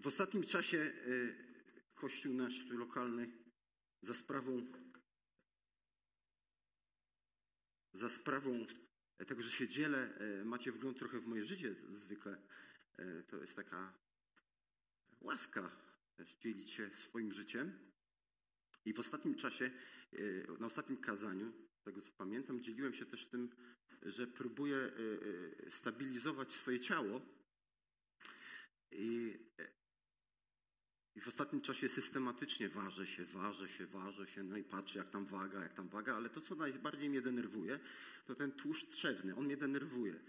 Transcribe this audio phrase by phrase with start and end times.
[0.00, 1.36] W ostatnim czasie y,
[1.94, 3.30] kościół nasz tu lokalny
[4.02, 4.66] za sprawą
[7.92, 8.66] za sprawą
[9.26, 12.42] tego, że się dzielę, y, macie wgląd trochę w moje życie zwykle.
[13.28, 13.94] To jest taka
[15.20, 15.76] łaska
[16.16, 17.78] też dzielić się swoim życiem.
[18.84, 19.70] I w ostatnim czasie,
[20.58, 21.52] na ostatnim kazaniu,
[21.84, 23.50] tego co pamiętam, dzieliłem się też tym,
[24.02, 24.92] że próbuję
[25.70, 27.20] stabilizować swoje ciało.
[28.90, 29.38] I
[31.16, 35.08] i w ostatnim czasie systematycznie ważę się, ważę się, ważę się, no i patrzę, jak
[35.08, 37.80] tam waga, jak tam waga, ale to, co najbardziej mnie denerwuje,
[38.26, 39.36] to ten tłuszcz trzewny.
[39.36, 40.20] On mnie denerwuje.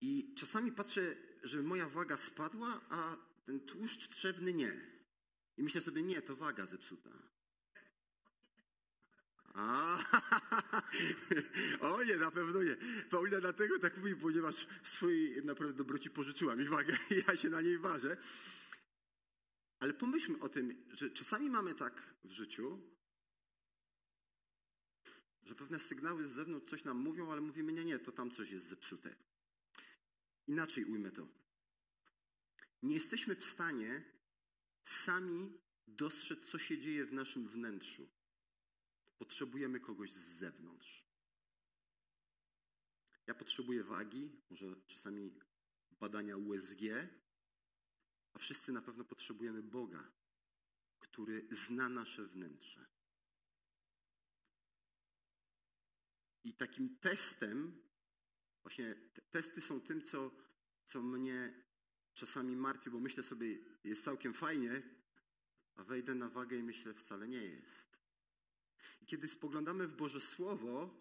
[0.00, 4.80] I czasami patrzę, że moja waga spadła, a ten tłuszcz trzewny nie.
[5.56, 7.10] I myślę sobie, nie, to waga zepsuta.
[9.54, 9.98] A,
[11.80, 12.76] o nie, na pewno nie.
[13.10, 17.60] Paulina dlatego tak mówi, ponieważ swojej naprawdę dobroci pożyczyła mi wagę i ja się na
[17.60, 18.16] niej ważę.
[19.78, 22.80] Ale pomyślmy o tym, że czasami mamy tak w życiu,
[25.42, 28.50] że pewne sygnały z zewnątrz coś nam mówią, ale mówimy, nie, nie, to tam coś
[28.50, 29.16] jest zepsute.
[30.46, 31.28] Inaczej ujmę to.
[32.82, 34.04] Nie jesteśmy w stanie
[34.84, 38.08] sami dostrzec, co się dzieje w naszym wnętrzu.
[39.18, 41.08] Potrzebujemy kogoś z zewnątrz.
[43.26, 45.34] Ja potrzebuję wagi, może czasami
[45.90, 46.80] badania USG,
[48.38, 50.12] wszyscy na pewno potrzebujemy Boga,
[51.00, 52.86] który zna nasze wnętrze.
[56.44, 57.82] I takim testem,
[58.62, 60.30] właśnie te testy są tym, co,
[60.86, 61.64] co mnie
[62.12, 64.82] czasami martwi, bo myślę sobie, jest całkiem fajnie,
[65.74, 67.98] a wejdę na wagę i myślę, wcale nie jest.
[69.00, 71.00] I kiedy spoglądamy w Boże Słowo,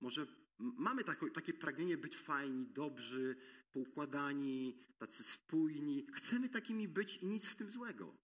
[0.00, 0.26] może
[0.60, 3.36] mamy takie, takie pragnienie być fajni, dobrzy,
[3.72, 6.06] poukładani, tacy spójni.
[6.12, 8.16] Chcemy takimi być i nic w tym złego.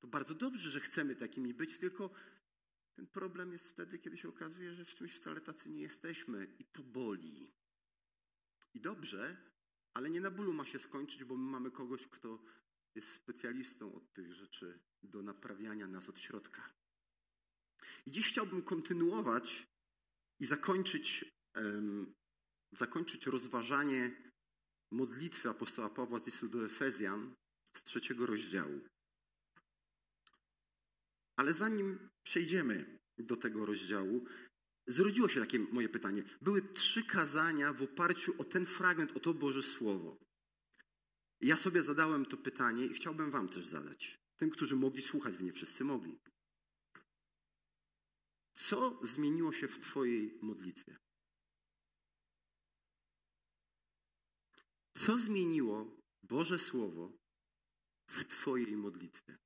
[0.00, 2.10] To bardzo dobrze, że chcemy takimi być, tylko
[2.94, 6.64] ten problem jest wtedy, kiedy się okazuje, że w czymś wcale tacy nie jesteśmy i
[6.64, 7.52] to boli.
[8.74, 9.36] I dobrze,
[9.94, 12.44] ale nie na bólu ma się skończyć, bo my mamy kogoś, kto
[12.94, 16.72] jest specjalistą od tych rzeczy do naprawiania nas od środka.
[18.06, 19.66] I dziś chciałbym kontynuować
[20.40, 21.24] i zakończyć,
[22.72, 24.32] zakończyć rozważanie
[24.90, 27.34] modlitwy apostoła Pawła z listu do Efezjan
[27.76, 28.80] z trzeciego rozdziału.
[31.36, 34.24] Ale zanim przejdziemy do tego rozdziału,
[34.86, 36.24] zrodziło się takie moje pytanie.
[36.40, 40.18] Były trzy kazania w oparciu o ten fragment, o to Boże Słowo.
[41.40, 44.20] Ja sobie zadałem to pytanie i chciałbym Wam też zadać.
[44.36, 46.18] Tym, którzy mogli słuchać, nie wszyscy mogli.
[48.54, 50.96] Co zmieniło się w Twojej modlitwie?
[54.98, 57.12] Co zmieniło Boże Słowo
[58.06, 59.38] w Twojej modlitwie?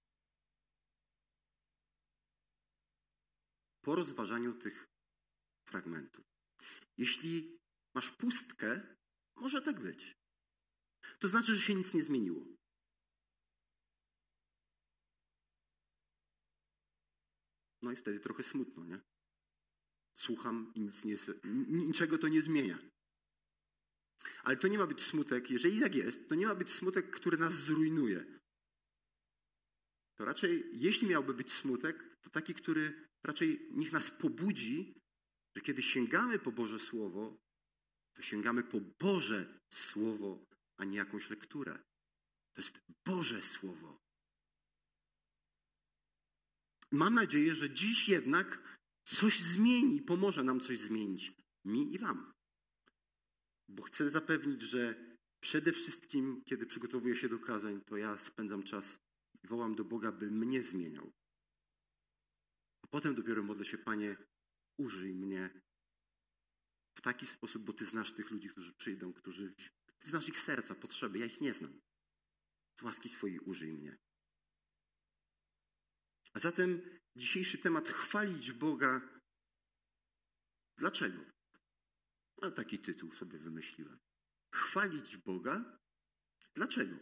[3.81, 4.87] Po rozważaniu tych
[5.69, 6.25] fragmentów.
[6.99, 7.59] Jeśli
[7.95, 8.97] masz pustkę,
[9.37, 10.17] może tak być.
[11.19, 12.47] To znaczy, że się nic nie zmieniło.
[17.83, 19.01] No i wtedy trochę smutno, nie?
[20.13, 21.17] Słucham i nic nie,
[21.69, 22.79] niczego to nie zmienia.
[24.43, 27.39] Ale to nie ma być smutek, jeżeli tak jest, to nie ma być smutek, który
[27.39, 28.25] nas zrujnuje.
[30.19, 34.95] To raczej, jeśli miałby być smutek, to taki, który raczej niech nas pobudzi,
[35.57, 37.37] że kiedy sięgamy po Boże Słowo,
[38.17, 40.45] to sięgamy po Boże Słowo,
[40.77, 41.79] a nie jakąś lekturę.
[42.55, 43.99] To jest Boże Słowo.
[46.93, 51.33] Mam nadzieję, że dziś jednak coś zmieni, pomoże nam coś zmienić.
[51.65, 52.36] Mi i Wam.
[53.69, 54.95] Bo chcę zapewnić, że
[55.41, 58.99] przede wszystkim, kiedy przygotowuję się do kazań, to ja spędzam czas
[59.45, 61.13] i wołam do Boga, by mnie zmieniał.
[62.83, 64.17] A potem dopiero modlę się, Panie,
[64.79, 65.61] użyj mnie
[66.99, 69.55] w taki sposób, bo Ty znasz tych ludzi, którzy przyjdą, którzy.
[69.99, 71.81] Ty znasz ich serca, potrzeby, ja ich nie znam.
[72.81, 73.97] Z łaski swojej użyj mnie.
[76.33, 79.21] A zatem dzisiejszy temat chwalić Boga.
[80.79, 81.36] Dlaczego?
[82.43, 83.99] A taki tytuł sobie wymyśliłem.
[84.55, 85.79] Chwalić Boga?
[86.55, 86.97] Dlaczego?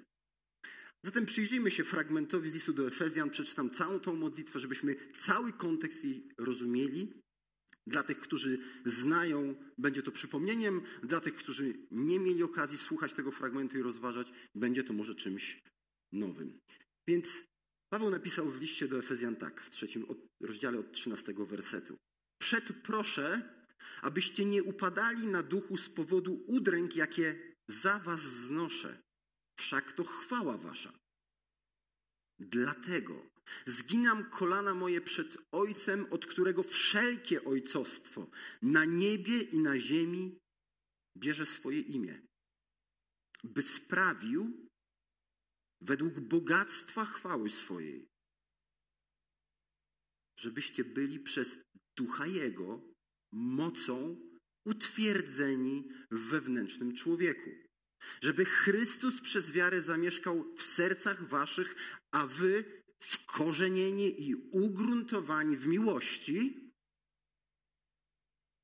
[1.04, 3.30] Zatem przyjrzyjmy się fragmentowi z listu do Efezjan.
[3.30, 7.12] Przeczytam całą tą modlitwę, żebyśmy cały kontekst jej rozumieli.
[7.86, 10.82] Dla tych, którzy znają, będzie to przypomnieniem.
[11.02, 15.60] Dla tych, którzy nie mieli okazji słuchać tego fragmentu i rozważać, będzie to może czymś
[16.12, 16.58] nowym.
[17.08, 17.44] Więc
[17.92, 20.06] Paweł napisał w liście do Efezjan tak, w trzecim
[20.40, 21.96] rozdziale od 13 wersetu.
[22.38, 23.54] Przed proszę,
[24.02, 29.02] abyście nie upadali na duchu z powodu udręk, jakie za was znoszę.
[29.58, 30.92] Wszak to chwała wasza.
[32.38, 33.26] Dlatego
[33.66, 38.30] zginam kolana moje przed Ojcem, od którego wszelkie ojcostwo
[38.62, 40.38] na niebie i na ziemi
[41.16, 42.22] bierze swoje imię,
[43.44, 44.68] by sprawił
[45.80, 48.08] według bogactwa chwały swojej,
[50.40, 51.58] żebyście byli przez
[51.96, 52.93] Ducha Jego
[53.34, 54.16] mocą
[54.64, 57.50] utwierdzeni w wewnętrznym człowieku.
[58.20, 61.74] Żeby Chrystus przez wiarę zamieszkał w sercach waszych,
[62.10, 62.64] a wy
[62.98, 66.64] wkorzenieni i ugruntowani w miłości,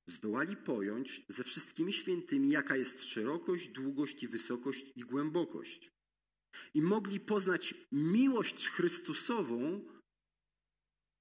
[0.07, 5.91] zdołali pojąć ze wszystkimi świętymi, jaka jest szerokość, długość i wysokość i głębokość.
[6.75, 9.89] I mogli poznać miłość Chrystusową,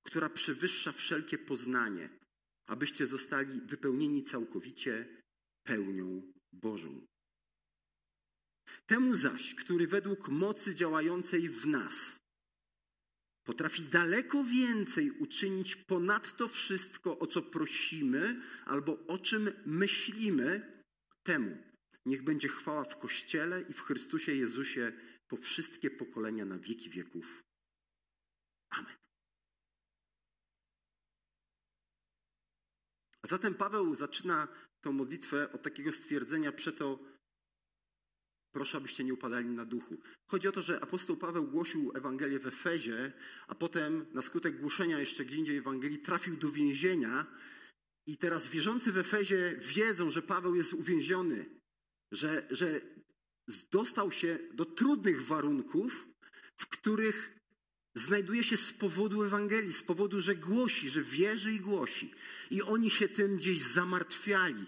[0.04, 2.19] która przewyższa wszelkie poznanie,
[2.70, 5.22] abyście zostali wypełnieni całkowicie
[5.64, 7.06] pełnią Bożą.
[8.86, 12.20] Temu zaś, który według mocy działającej w nas
[13.44, 20.84] potrafi daleko więcej uczynić ponadto wszystko, o co prosimy albo o czym myślimy,
[21.24, 21.58] temu
[22.06, 24.94] niech będzie chwała w Kościele i w Chrystusie Jezusie
[25.28, 27.44] po wszystkie pokolenia na wieki wieków.
[28.70, 28.96] Amen.
[33.19, 34.48] A zatem Paweł zaczyna
[34.82, 37.00] tę modlitwę od takiego stwierdzenia, przeto
[38.52, 39.98] proszę, abyście nie upadali na duchu.
[40.28, 43.14] Chodzi o to, że apostoł Paweł głosił Ewangelię w Efezie,
[43.48, 47.26] a potem na skutek głoszenia jeszcze gdzie indziej Ewangelii trafił do więzienia
[48.08, 51.46] i teraz wierzący w Efezie wiedzą, że Paweł jest uwięziony,
[52.12, 52.82] że, że
[53.72, 56.08] dostał się do trudnych warunków,
[56.58, 57.39] w których
[57.96, 62.12] znajduje się z powodu Ewangelii, z powodu, że głosi, że wierzy i głosi.
[62.52, 64.66] I oni się tym gdzieś zamartwiali.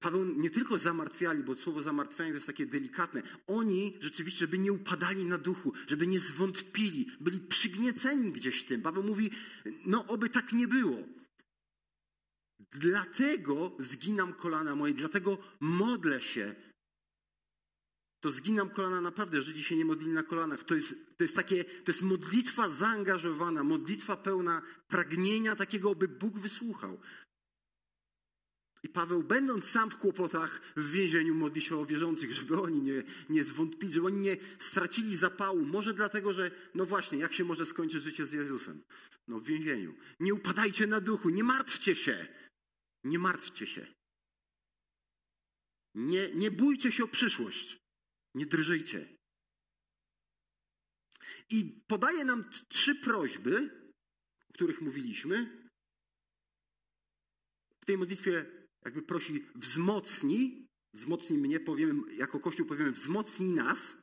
[0.00, 3.22] Paweł nie tylko zamartwiali, bo słowo zamartwianie to jest takie delikatne.
[3.46, 8.82] Oni rzeczywiście, żeby nie upadali na duchu, żeby nie zwątpili, byli przygnieceni gdzieś tym.
[8.82, 9.30] Paweł mówi,
[9.86, 10.98] no oby tak nie było.
[12.72, 16.54] Dlatego zginam kolana moje, dlatego modlę się,
[18.20, 19.42] to zginam kolana naprawdę.
[19.42, 20.64] Żydzi się nie modlili na kolanach.
[20.64, 26.38] To jest, to jest takie, to jest modlitwa zaangażowana, modlitwa pełna pragnienia takiego, by Bóg
[26.38, 27.00] wysłuchał.
[28.82, 33.02] I Paweł, będąc sam w kłopotach w więzieniu, modli się o wierzących, żeby oni nie,
[33.30, 35.64] nie zwątpili, żeby oni nie stracili zapału.
[35.64, 38.82] Może dlatego, że, no właśnie, jak się może skończyć życie z Jezusem?
[39.28, 39.94] No w więzieniu.
[40.20, 42.26] Nie upadajcie na duchu, nie martwcie się.
[43.04, 43.86] Nie martwcie się.
[45.94, 47.85] Nie, nie bójcie się o przyszłość.
[48.36, 49.16] Nie drżyjcie.
[51.50, 53.70] I podaje nam trzy prośby,
[54.50, 55.66] o których mówiliśmy.
[57.82, 58.46] W tej modlitwie
[58.84, 63.96] jakby prosi wzmocnij, wzmocnij mnie, powiemy, jako Kościół powiemy wzmocnij nas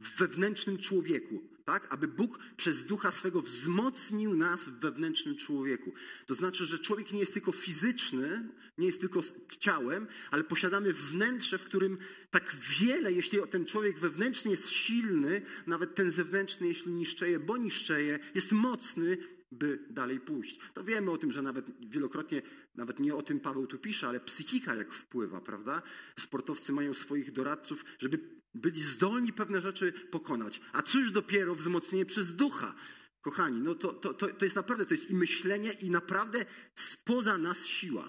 [0.00, 1.86] w wewnętrznym człowieku, tak?
[1.90, 5.92] Aby Bóg przez ducha swego wzmocnił nas w wewnętrznym człowieku.
[6.26, 8.48] To znaczy, że człowiek nie jest tylko fizyczny,
[8.78, 9.20] nie jest tylko
[9.58, 11.98] ciałem, ale posiadamy wnętrze, w którym
[12.30, 18.18] tak wiele, jeśli ten człowiek wewnętrzny jest silny, nawet ten zewnętrzny, jeśli niszczeje, bo niszczeje,
[18.34, 19.18] jest mocny,
[19.52, 20.58] by dalej pójść.
[20.74, 22.42] To wiemy o tym, że nawet wielokrotnie,
[22.74, 25.82] nawet nie o tym Paweł tu pisze, ale psychika jak wpływa, prawda?
[26.18, 30.60] Sportowcy mają swoich doradców, żeby byli zdolni pewne rzeczy pokonać.
[30.72, 32.74] A cóż dopiero wzmocnienie przez ducha.
[33.22, 37.38] Kochani, no to, to, to, to jest naprawdę, to jest i myślenie, i naprawdę spoza
[37.38, 38.08] nas siła.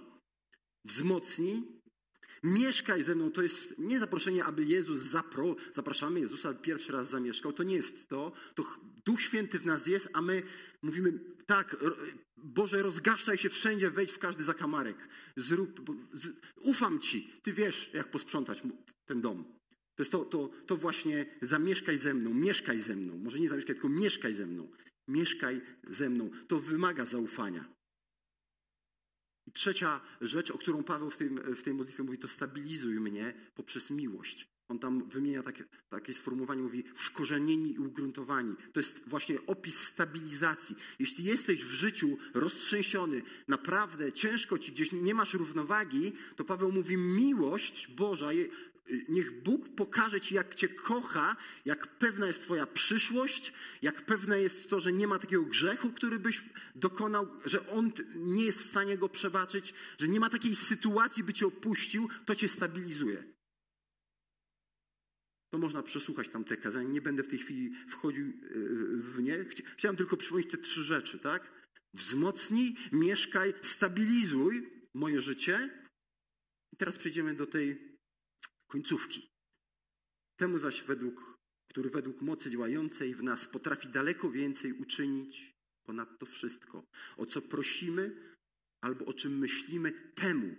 [0.85, 1.80] Wzmocnij,
[2.43, 3.31] mieszkaj ze mną.
[3.31, 7.53] To jest nie zaproszenie, aby Jezus zapro, zapraszamy Jezusa, aby pierwszy raz zamieszkał.
[7.53, 8.31] To nie jest to.
[8.55, 8.63] To
[9.05, 10.43] Duch Święty w nas jest, a my
[10.81, 11.75] mówimy, tak,
[12.37, 15.09] Boże, rozgaszczaj się wszędzie, wejdź w każdy zakamarek.
[15.37, 17.31] Zrób, z, ufam Ci.
[17.43, 18.63] Ty wiesz, jak posprzątać
[19.05, 19.43] ten dom.
[19.95, 23.17] To jest to, to, to właśnie zamieszkaj ze mną, mieszkaj ze mną.
[23.17, 24.71] Może nie zamieszkaj, tylko mieszkaj ze mną.
[25.07, 26.29] Mieszkaj ze mną.
[26.47, 27.65] To wymaga zaufania.
[29.47, 33.33] I trzecia rzecz, o którą Paweł w, tym, w tej modlitwie mówi, to stabilizuj mnie
[33.55, 34.49] poprzez miłość.
[34.71, 38.55] On tam wymienia takie, takie sformułowanie, mówi wkorzenieni i ugruntowani.
[38.73, 40.75] To jest właśnie opis stabilizacji.
[40.99, 46.97] Jeśli jesteś w życiu roztrzęsiony, naprawdę ciężko ci gdzieś, nie masz równowagi, to Paweł mówi
[46.97, 48.33] miłość Boża
[49.09, 54.69] Niech Bóg pokaże Ci, jak Cię kocha, jak pewna jest Twoja przyszłość, jak pewne jest
[54.69, 56.45] to, że nie ma takiego grzechu, który byś
[56.75, 61.33] dokonał, że On nie jest w stanie go przebaczyć, że nie ma takiej sytuacji, by
[61.33, 63.23] Cię opuścił, to Cię stabilizuje.
[65.49, 66.89] To można przesłuchać tam te kazania.
[66.89, 68.33] Nie będę w tej chwili wchodził e,
[68.97, 69.45] w nie.
[69.77, 71.51] Chciałem tylko przypomnieć te trzy rzeczy, tak?
[71.93, 75.69] Wzmocnij, mieszkaj, stabilizuj moje życie.
[76.73, 77.90] I teraz przejdziemy do tej
[78.71, 79.29] końcówki.
[80.39, 85.51] Temu zaś według który według mocy działającej w nas potrafi daleko więcej uczynić
[85.83, 86.83] ponad to wszystko,
[87.17, 88.35] o co prosimy
[88.83, 90.55] albo o czym myślimy, temu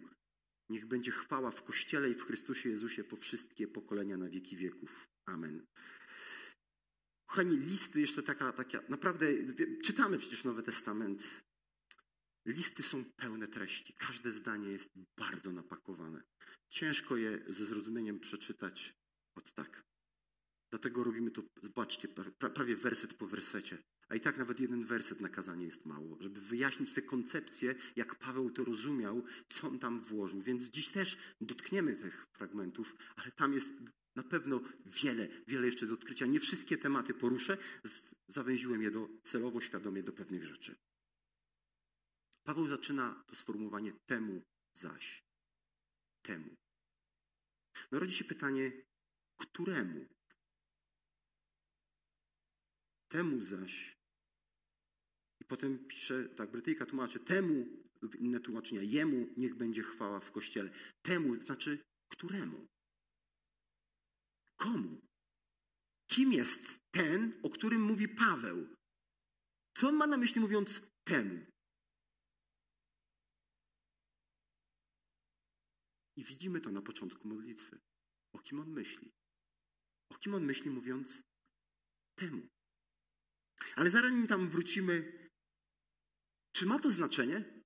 [0.71, 5.07] niech będzie chwała w Kościele i w Chrystusie Jezusie po wszystkie pokolenia na wieki wieków.
[5.27, 5.67] Amen.
[7.27, 9.27] Kochani, listy, jeszcze taka, taka, naprawdę,
[9.85, 11.43] czytamy przecież Nowy Testament.
[12.47, 13.95] Listy są pełne treści.
[13.99, 16.23] Każde zdanie jest bardzo napakowane.
[16.69, 18.95] Ciężko je ze zrozumieniem przeczytać
[19.35, 19.83] od tak.
[20.71, 22.09] Dlatego robimy to, zobaczcie,
[22.55, 23.79] prawie werset po wersecie.
[24.09, 28.15] A i tak nawet jeden werset na kazanie jest mało, żeby wyjaśnić te koncepcje, jak
[28.19, 30.43] Paweł to rozumiał, co on tam włożył.
[30.43, 33.69] Więc dziś też dotkniemy tych fragmentów, ale tam jest
[34.17, 36.27] na pewno wiele, wiele jeszcze do odkrycia.
[36.27, 37.59] Nie wszystkie tematy poruszę,
[38.29, 40.77] zawęziłem je do, celowo, świadomie do pewnych rzeczy.
[42.45, 44.43] Paweł zaczyna to sformułowanie temu
[44.75, 45.25] zaś.
[46.23, 46.55] Temu.
[47.91, 48.73] No rodzi się pytanie,
[49.41, 50.07] któremu?
[53.09, 53.97] Temu zaś.
[55.41, 57.67] I potem pisze, tak, Brytyjka tłumaczy, temu
[58.03, 60.71] lub inne tłumaczenia, jemu niech będzie chwała w kościele.
[61.03, 62.67] Temu znaczy któremu?
[64.57, 65.01] Komu?
[66.07, 68.77] Kim jest ten, o którym mówi Paweł?
[69.77, 71.52] Co on ma na myśli mówiąc temu?
[76.17, 77.81] I widzimy to na początku modlitwy.
[78.33, 79.13] O kim on myśli?
[80.09, 81.23] O kim on myśli mówiąc
[82.15, 82.49] temu?
[83.77, 85.29] Ale zanim tam wrócimy,
[86.53, 87.63] czy ma to znaczenie?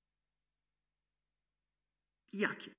[2.33, 2.75] Jakie?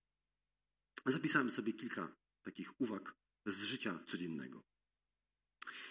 [1.06, 3.14] Zapisałem sobie kilka takich uwag
[3.46, 4.62] z życia codziennego.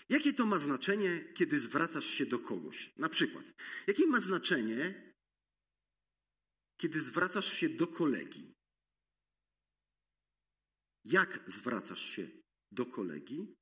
[0.08, 2.92] Jakie to ma znaczenie, kiedy zwracasz się do kogoś?
[2.96, 3.44] Na przykład,
[3.86, 5.12] jakie ma znaczenie,
[6.76, 8.55] kiedy zwracasz się do kolegi?
[11.06, 12.28] Jak zwracasz się
[12.72, 13.56] do kolegi,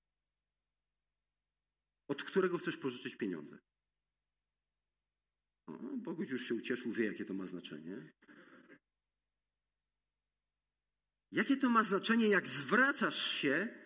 [2.09, 3.59] od którego chcesz pożyczyć pieniądze?
[5.67, 8.13] O, Boguś już się ucieszył, wie, jakie to ma znaczenie.
[11.33, 13.81] Jakie to ma znaczenie, jak zwracasz się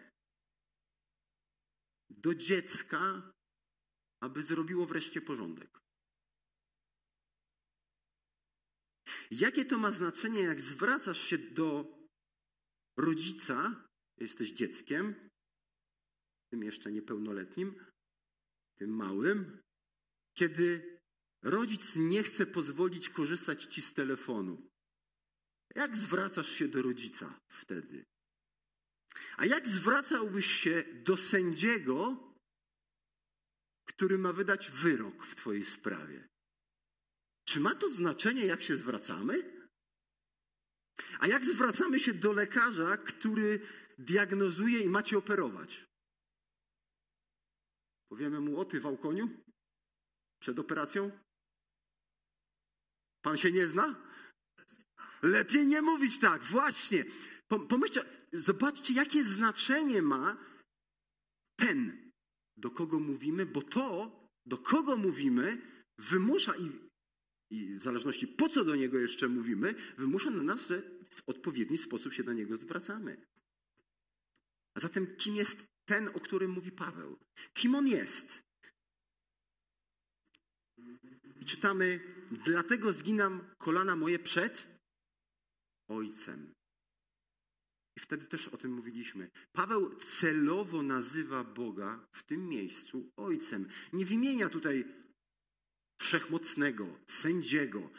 [2.11, 3.33] do dziecka,
[4.21, 5.81] aby zrobiło wreszcie porządek?
[9.31, 11.98] Jakie to ma znaczenie, jak zwracasz się do
[12.99, 15.31] rodzica, jesteś dzieckiem,
[16.51, 17.85] tym jeszcze niepełnoletnim,
[18.79, 19.63] tym małym,
[20.35, 20.99] kiedy
[21.43, 24.71] rodzic nie chce pozwolić korzystać ci z telefonu.
[25.75, 28.05] Jak zwracasz się do rodzica wtedy?
[29.37, 32.17] A jak zwracałbyś się do sędziego,
[33.85, 36.29] który ma wydać wyrok w Twojej sprawie?
[37.45, 39.58] Czy ma to znaczenie, jak się zwracamy?
[41.21, 43.61] A jak zwracamy się do lekarza, który
[43.99, 45.87] diagnozuje i macie operować?
[48.09, 49.29] Powiemy mu o ty, Wałkoniu?
[50.41, 51.11] Przed operacją?
[53.23, 54.09] Pan się nie zna?
[55.23, 57.05] Lepiej nie mówić tak, właśnie.
[57.69, 60.37] Pomyślcie, zobaczcie, jakie znaczenie ma
[61.57, 62.11] ten,
[62.57, 64.13] do kogo mówimy, bo to,
[64.47, 65.59] do kogo mówimy,
[65.99, 66.88] wymusza i
[67.51, 71.79] i w zależności po co do niego jeszcze mówimy, wymusza na nas, że w odpowiedni
[71.79, 73.27] sposób się do niego zwracamy.
[74.75, 77.19] A zatem kim jest ten, o którym mówi Paweł?
[77.55, 78.43] Kim on jest?
[81.41, 82.01] I czytamy,
[82.45, 84.67] dlatego zginam kolana moje przed
[85.89, 86.55] Ojcem.
[87.97, 89.31] I wtedy też o tym mówiliśmy.
[89.53, 93.69] Paweł celowo nazywa Boga w tym miejscu Ojcem.
[93.93, 94.85] Nie wymienia tutaj
[96.01, 97.91] wszechmocnego, sędziego,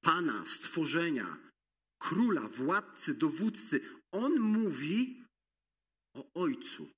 [0.00, 1.50] pana, stworzenia,
[1.98, 3.80] króla, władcy, dowódcy.
[4.12, 5.24] On mówi
[6.14, 6.90] o Ojcu.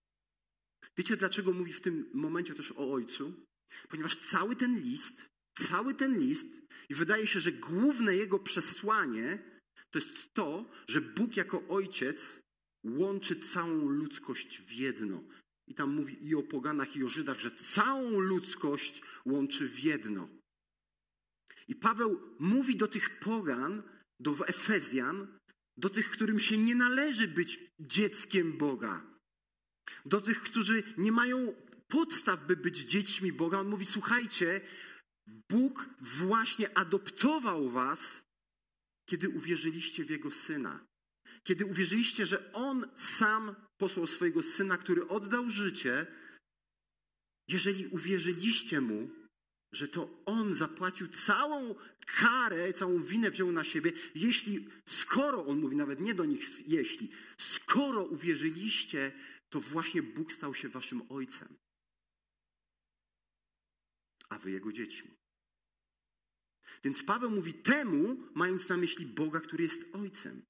[0.97, 3.33] Wiecie, dlaczego mówi w tym momencie też o Ojcu?
[3.89, 5.27] Ponieważ cały ten list,
[5.59, 6.47] cały ten list,
[6.89, 9.39] i wydaje się, że główne jego przesłanie
[9.91, 12.41] to jest to, że Bóg jako Ojciec
[12.85, 15.25] łączy całą ludzkość w jedno.
[15.67, 20.29] I tam mówi i o poganach, i o Żydach, że całą ludzkość łączy w jedno.
[21.69, 23.83] I Paweł mówi do tych pogan,
[24.21, 25.39] do Efezjan,
[25.77, 29.07] do tych, którym się nie należy być dzieckiem Boga,
[30.07, 31.55] do tych, którzy nie mają
[31.89, 33.61] podstaw, by być dziećmi Boga.
[33.61, 34.61] On mówi: Słuchajcie,
[35.51, 38.23] Bóg właśnie adoptował was,
[39.09, 40.87] kiedy uwierzyliście w Jego syna.
[41.45, 46.07] Kiedy uwierzyliście, że On sam posłał swojego syna, który oddał życie,
[47.49, 49.11] jeżeli uwierzyliście mu,
[49.73, 51.75] że to on zapłacił całą
[52.07, 57.11] karę, całą winę wziął na siebie, jeśli, skoro, on mówi nawet nie do nich, jeśli,
[57.39, 59.13] skoro uwierzyliście,
[59.51, 61.57] to właśnie Bóg stał się waszym ojcem,
[64.29, 65.11] a wy jego dziećmi.
[66.85, 70.43] Więc Paweł mówi temu, mając na myśli Boga, który jest ojcem.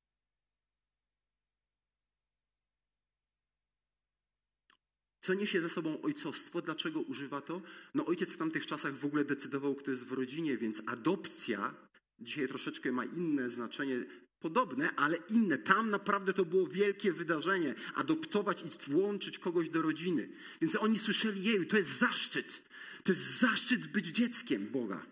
[5.29, 6.63] Co niesie ze sobą ojcostwo?
[6.63, 7.63] Dlaczego używa to?
[7.95, 11.75] No ojciec w tamtych czasach w ogóle decydował, kto jest w rodzinie, więc adopcja
[12.21, 14.05] dzisiaj troszeczkę ma inne znaczenie,
[14.41, 15.59] podobne, ale inne.
[15.59, 17.75] Tam naprawdę to było wielkie wydarzenie.
[17.95, 20.29] Adoptować i włączyć kogoś do rodziny.
[20.61, 22.63] Więc oni słyszeli, jej, to jest zaszczyt.
[23.05, 25.07] To jest zaszczyt być dzieckiem Boga.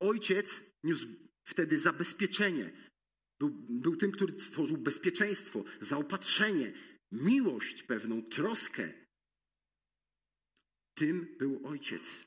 [0.00, 1.06] Ojciec niósł
[1.44, 2.72] wtedy zabezpieczenie.
[3.40, 6.72] Był, był tym, który tworzył bezpieczeństwo, zaopatrzenie,
[7.12, 8.92] miłość pewną, troskę.
[10.94, 12.26] Tym był ojciec.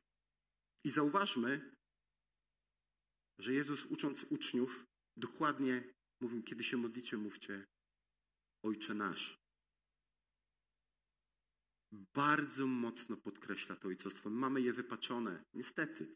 [0.85, 1.75] I zauważmy,
[3.39, 4.85] że Jezus ucząc uczniów
[5.17, 7.65] dokładnie mówił, kiedy się modlicie, mówcie
[8.63, 9.39] Ojcze nasz.
[11.91, 14.29] Bardzo mocno podkreśla to ojcostwo.
[14.29, 16.15] Mamy je wypaczone, niestety.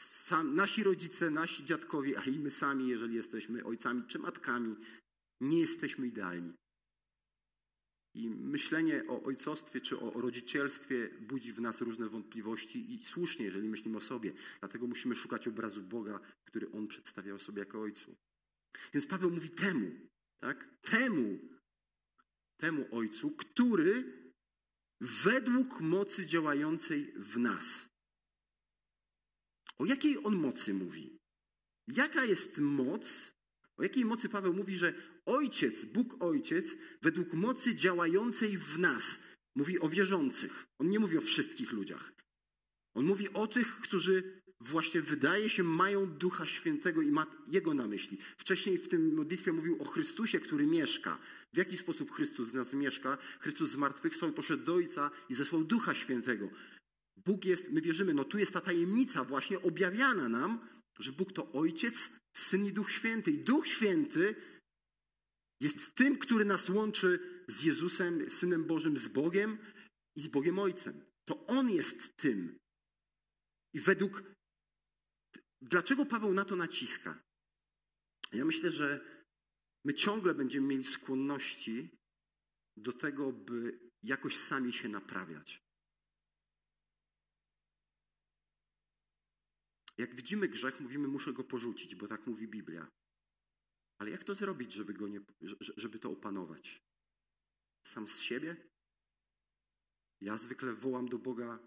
[0.00, 4.76] Sam, nasi rodzice, nasi dziadkowie, a i my sami, jeżeli jesteśmy ojcami czy matkami,
[5.40, 6.54] nie jesteśmy idealni.
[8.18, 13.68] I myślenie o ojcostwie czy o rodzicielstwie budzi w nas różne wątpliwości i słusznie, jeżeli
[13.68, 14.32] myślimy o sobie.
[14.60, 18.16] Dlatego musimy szukać obrazu Boga, który On przedstawiał sobie jako Ojcu.
[18.94, 19.90] Więc Paweł mówi temu,
[20.40, 20.68] tak?
[20.80, 21.38] Temu,
[22.56, 24.12] temu Ojcu, który
[25.00, 27.88] według mocy działającej w nas.
[29.78, 31.18] O jakiej On mocy mówi?
[31.88, 33.32] Jaka jest moc?
[33.76, 34.94] O jakiej mocy Paweł mówi, że
[35.28, 39.20] Ojciec, Bóg Ojciec, według mocy działającej w nas,
[39.56, 40.66] mówi o wierzących.
[40.78, 42.12] On nie mówi o wszystkich ludziach.
[42.94, 47.86] On mówi o tych, którzy właśnie wydaje się mają Ducha Świętego i ma Jego na
[47.86, 48.18] myśli.
[48.36, 51.18] Wcześniej w tym modlitwie mówił o Chrystusie, który mieszka.
[51.52, 53.18] W jaki sposób Chrystus w nas mieszka?
[53.40, 56.50] Chrystus zmartwychwstał, poszedł do Ojca i zesłał Ducha Świętego.
[57.26, 61.52] Bóg jest, my wierzymy, no tu jest ta tajemnica właśnie objawiana nam, że Bóg to
[61.52, 63.30] Ojciec, Syn i Duch Święty.
[63.30, 64.34] I Duch Święty
[65.60, 69.58] jest tym, który nas łączy z Jezusem, Synem Bożym, z Bogiem
[70.16, 71.04] i z Bogiem Ojcem.
[71.24, 72.58] To On jest tym.
[73.74, 74.22] I według.
[75.60, 77.22] Dlaczego Paweł na to naciska?
[78.32, 79.00] Ja myślę, że
[79.84, 81.90] my ciągle będziemy mieli skłonności
[82.76, 85.62] do tego, by jakoś sami się naprawiać.
[89.98, 92.97] Jak widzimy grzech, mówimy, muszę go porzucić, bo tak mówi Biblia.
[93.98, 95.20] Ale jak to zrobić, żeby, go nie,
[95.76, 96.82] żeby to opanować?
[97.86, 98.56] Sam z siebie?
[100.20, 101.58] Ja zwykle wołam do Boga,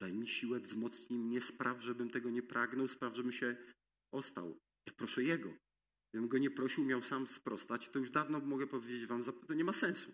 [0.00, 3.56] daj mi siłę, wzmocnij mnie, spraw, żebym tego nie pragnął, spraw, żebym się
[4.12, 4.58] ostał.
[4.86, 5.54] Ja proszę Jego.
[6.10, 9.64] Gdybym go nie prosił, miał sam sprostać, to już dawno mogę powiedzieć wam, to nie
[9.64, 10.12] ma sensu,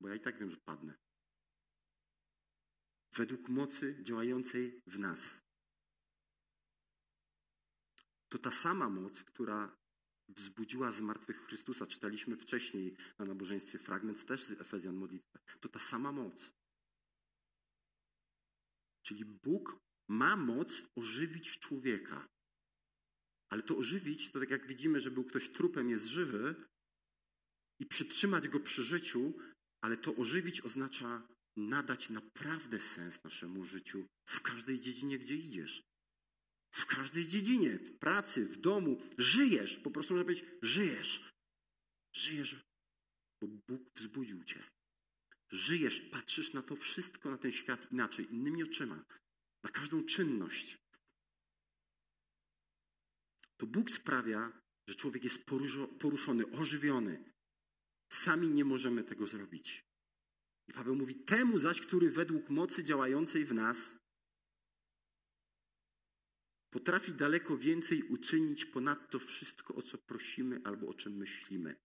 [0.00, 0.94] bo ja i tak wiem, że padnę.
[3.12, 5.40] Według mocy działającej w nas.
[8.28, 9.76] To ta sama moc, która
[10.28, 11.86] wzbudziła z martwych Chrystusa.
[11.86, 15.38] Czytaliśmy wcześniej na nabożeństwie fragment też z Efezjan modlitwę.
[15.60, 16.52] To ta sama moc.
[19.02, 22.28] Czyli Bóg ma moc ożywić człowieka.
[23.50, 26.54] Ale to ożywić, to tak jak widzimy, że był ktoś trupem, jest żywy
[27.80, 29.34] i przytrzymać go przy życiu,
[29.80, 35.82] ale to ożywić oznacza nadać naprawdę sens naszemu życiu w każdej dziedzinie, gdzie idziesz.
[36.74, 39.00] W każdej dziedzinie, w pracy, w domu.
[39.18, 39.78] Żyjesz.
[39.78, 41.32] Po prostu można powiedzieć, żyjesz.
[42.12, 42.56] Żyjesz,
[43.40, 44.64] bo Bóg wzbudził cię.
[45.50, 49.04] Żyjesz, patrzysz na to wszystko, na ten świat inaczej, innymi oczyma.
[49.64, 50.78] Na każdą czynność.
[53.56, 55.44] To Bóg sprawia, że człowiek jest
[55.98, 57.32] poruszony, ożywiony.
[58.12, 59.84] Sami nie możemy tego zrobić.
[60.68, 64.03] I Paweł mówi, temu zaś, który według mocy działającej w nas
[66.74, 71.76] potrafi daleko więcej uczynić ponad to wszystko, o co prosimy albo o czym myślimy.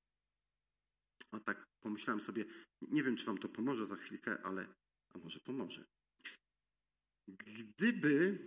[1.32, 2.46] A tak pomyślałem sobie,
[2.82, 4.74] nie wiem, czy wam to pomoże za chwilkę, ale
[5.14, 5.86] a może pomoże.
[7.28, 8.40] Gdyby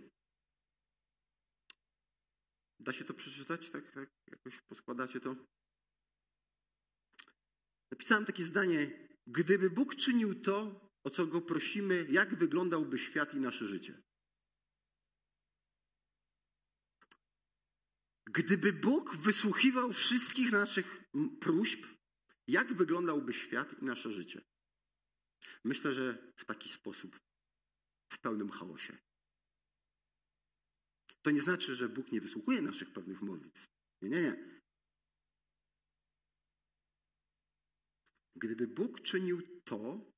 [2.79, 5.35] da się to przeczytać, tak, tak jakoś poskładacie to.
[7.91, 13.39] Napisałem takie zdanie, gdyby Bóg czynił to, o co go prosimy, jak wyglądałby świat i
[13.39, 14.01] nasze życie?
[18.33, 21.03] Gdyby Bóg wysłuchiwał wszystkich naszych
[21.39, 21.85] próśb,
[22.47, 24.41] jak wyglądałby świat i nasze życie?
[25.63, 27.19] Myślę, że w taki sposób,
[28.13, 28.97] w pełnym chaosie.
[31.21, 33.65] To nie znaczy, że Bóg nie wysłuchuje naszych pewnych modlitw.
[34.01, 34.61] Nie, nie, nie.
[38.35, 40.11] Gdyby Bóg czynił to,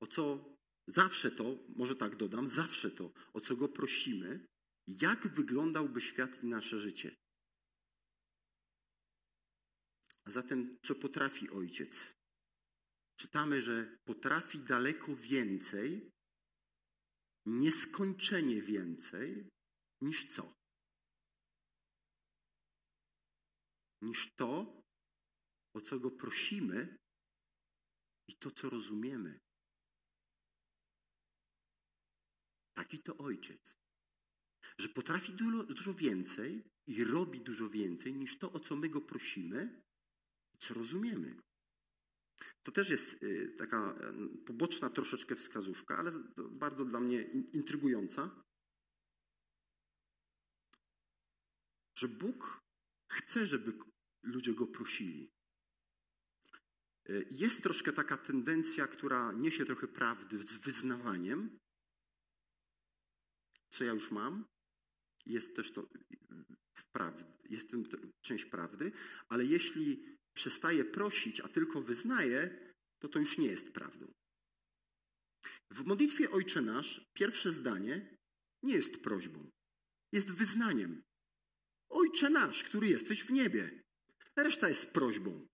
[0.00, 0.54] o co
[0.86, 4.46] zawsze to, może tak dodam, zawsze to, o co go prosimy,
[4.86, 7.16] jak wyglądałby świat i nasze życie.
[10.24, 12.14] A zatem, co potrafi ojciec?
[13.16, 16.12] Czytamy, że potrafi daleko więcej,
[17.46, 19.48] nieskończenie więcej,
[20.00, 20.54] niż co?
[24.02, 24.82] Niż to,
[25.74, 26.96] o co go prosimy
[28.28, 29.40] i to, co rozumiemy.
[32.74, 33.85] Taki to ojciec.
[34.78, 39.00] Że potrafi dużo, dużo więcej i robi dużo więcej niż to, o co my go
[39.00, 39.82] prosimy
[40.54, 41.36] i co rozumiemy.
[42.62, 43.98] To też jest y, taka
[44.34, 46.12] y, poboczna troszeczkę wskazówka, ale
[46.50, 48.42] bardzo dla mnie intrygująca,
[51.98, 52.60] że Bóg
[53.12, 53.78] chce, żeby
[54.22, 55.32] ludzie go prosili.
[57.10, 61.58] Y, jest troszkę taka tendencja, która niesie trochę prawdy z wyznawaniem,
[63.70, 64.44] co ja już mam.
[65.26, 65.88] Jest też to
[67.50, 67.84] jest tym
[68.20, 68.92] część prawdy,
[69.28, 74.12] ale jeśli przestaje prosić, a tylko wyznaje, to to już nie jest prawdą.
[75.70, 78.16] W modlitwie Ojcze Nasz pierwsze zdanie
[78.62, 79.50] nie jest prośbą,
[80.12, 81.02] jest wyznaniem.
[81.88, 83.82] Ojcze Nasz, który jesteś w niebie.
[84.36, 85.46] Reszta jest prośbą.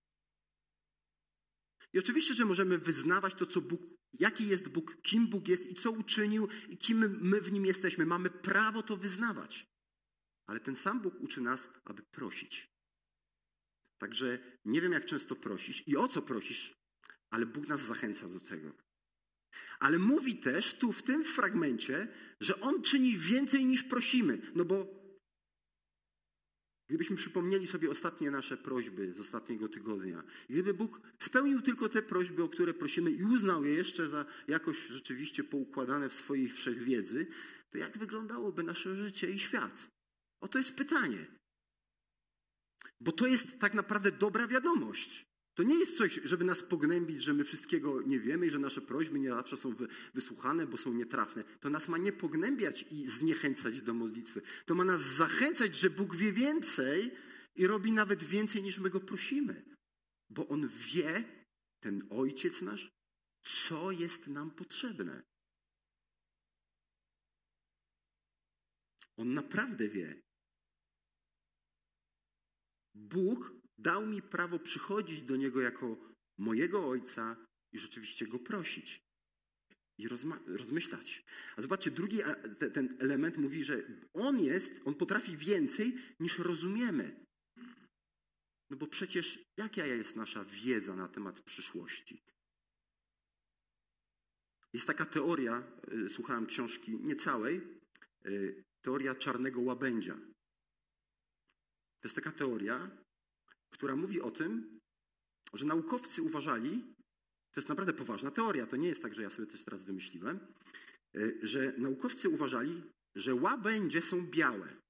[1.93, 3.81] I oczywiście, że możemy wyznawać to, co Bóg,
[4.13, 8.05] jaki jest Bóg, kim Bóg jest i co uczynił i kim my w Nim jesteśmy.
[8.05, 9.67] Mamy prawo to wyznawać.
[10.47, 12.73] Ale ten sam Bóg uczy nas, aby prosić.
[13.97, 16.73] Także nie wiem, jak często prosisz i o co prosisz,
[17.29, 18.71] ale Bóg nas zachęca do tego.
[19.79, 22.07] Ale mówi też tu w tym fragmencie,
[22.39, 24.41] że On czyni więcej niż prosimy.
[24.55, 25.02] No bo
[26.93, 32.43] gdybyśmy przypomnieli sobie ostatnie nasze prośby z ostatniego tygodnia, gdyby Bóg spełnił tylko te prośby,
[32.43, 37.27] o które prosimy i uznał je jeszcze za jakoś rzeczywiście poukładane w swojej wszechwiedzy,
[37.71, 39.87] to jak wyglądałoby nasze życie i świat?
[40.41, 41.25] Oto jest pytanie.
[42.99, 45.25] Bo to jest tak naprawdę dobra wiadomość.
[45.53, 48.81] To nie jest coś, żeby nas pognębić, że my wszystkiego nie wiemy i że nasze
[48.81, 49.75] prośby nie zawsze są
[50.13, 51.43] wysłuchane, bo są nietrafne.
[51.43, 54.41] To nas ma nie pognębiać i zniechęcać do modlitwy.
[54.65, 57.11] To ma nas zachęcać, że Bóg wie więcej
[57.55, 59.65] i robi nawet więcej niż my go prosimy.
[60.29, 61.23] Bo On wie,
[61.79, 62.91] ten Ojciec nasz,
[63.43, 65.23] co jest nam potrzebne.
[69.17, 70.21] On naprawdę wie.
[72.95, 75.97] Bóg dał mi prawo przychodzić do Niego jako
[76.37, 77.35] mojego Ojca
[77.71, 79.03] i rzeczywiście Go prosić
[79.97, 80.07] i
[80.47, 81.25] rozmyślać.
[81.57, 82.19] A zobaczcie, drugi
[82.73, 83.83] ten element mówi, że
[84.13, 87.25] On jest, On potrafi więcej niż rozumiemy.
[88.69, 92.23] No bo przecież jaka jest nasza wiedza na temat przyszłości?
[94.73, 97.61] Jest taka teoria, y, słuchałem książki niecałej,
[98.25, 100.15] y, teoria czarnego łabędzia.
[102.01, 102.91] To jest taka teoria,
[103.73, 104.79] która mówi o tym,
[105.53, 106.81] że naukowcy uważali,
[107.51, 110.39] to jest naprawdę poważna teoria, to nie jest tak, że ja sobie coś teraz wymyśliłem,
[111.15, 112.83] e, że naukowcy uważali,
[113.15, 114.81] że łabędzie są białe.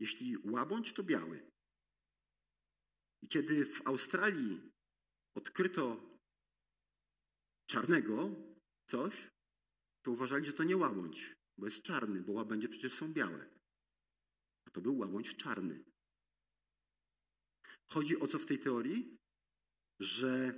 [0.00, 1.50] Jeśli łabędź, to biały.
[3.22, 4.70] I kiedy w Australii
[5.34, 6.10] odkryto
[7.66, 8.36] czarnego
[8.86, 9.30] coś,
[10.02, 13.50] to uważali, że to nie łabędź, bo jest czarny, bo łabędzie przecież są białe.
[14.66, 15.84] A to był łabędź czarny.
[17.92, 19.16] Chodzi o co w tej teorii?
[20.00, 20.54] Że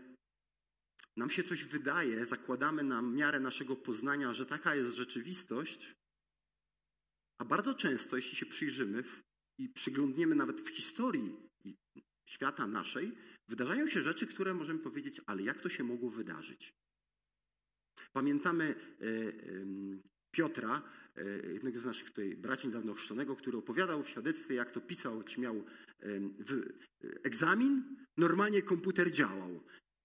[1.17, 5.95] nam się coś wydaje, zakładamy na miarę naszego poznania, że taka jest rzeczywistość,
[7.39, 9.05] a bardzo często, jeśli się przyjrzymy
[9.59, 11.37] i przyglądniemy nawet w historii
[12.27, 13.13] świata naszej,
[13.49, 16.75] wydarzają się rzeczy, które możemy powiedzieć, ale jak to się mogło wydarzyć?
[18.13, 19.05] Pamiętamy e,
[20.33, 20.83] Piotra,
[21.17, 25.23] e, jednego z naszych tutaj braci niedawno chrzczonego, który opowiadał w świadectwie, jak to pisał,
[25.23, 25.65] czy miał
[27.23, 29.65] egzamin, normalnie komputer działał.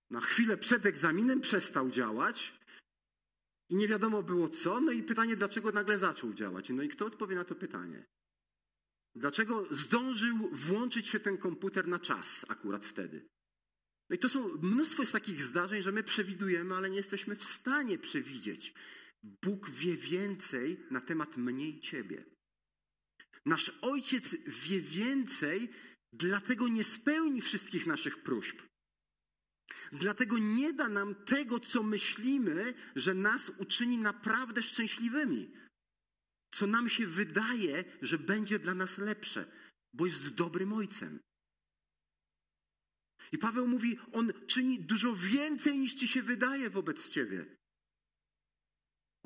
[0.10, 2.60] Na chwilę przed egzaminem przestał działać
[3.70, 4.82] i nie wiadomo było co.
[4.82, 6.70] No i pytanie, dlaczego nagle zaczął działać?
[6.70, 8.06] No i kto odpowie na to pytanie?
[9.16, 13.28] Dlaczego zdążył włączyć się ten komputer na czas akurat wtedy?
[14.10, 17.98] No i to są mnóstwo takich zdarzeń, że my przewidujemy, ale nie jesteśmy w stanie
[17.98, 18.74] przewidzieć.
[19.24, 22.26] Bóg wie więcej na temat mnie i ciebie.
[23.46, 25.70] Nasz Ojciec wie więcej,
[26.14, 28.62] dlatego nie spełni wszystkich naszych próśb.
[29.92, 35.54] Dlatego nie da nam tego, co myślimy, że nas uczyni naprawdę szczęśliwymi.
[36.52, 39.52] Co nam się wydaje, że będzie dla nas lepsze,
[39.94, 41.20] bo jest dobrym Ojcem.
[43.32, 47.58] I Paweł mówi, on czyni dużo więcej niż ci się wydaje wobec ciebie.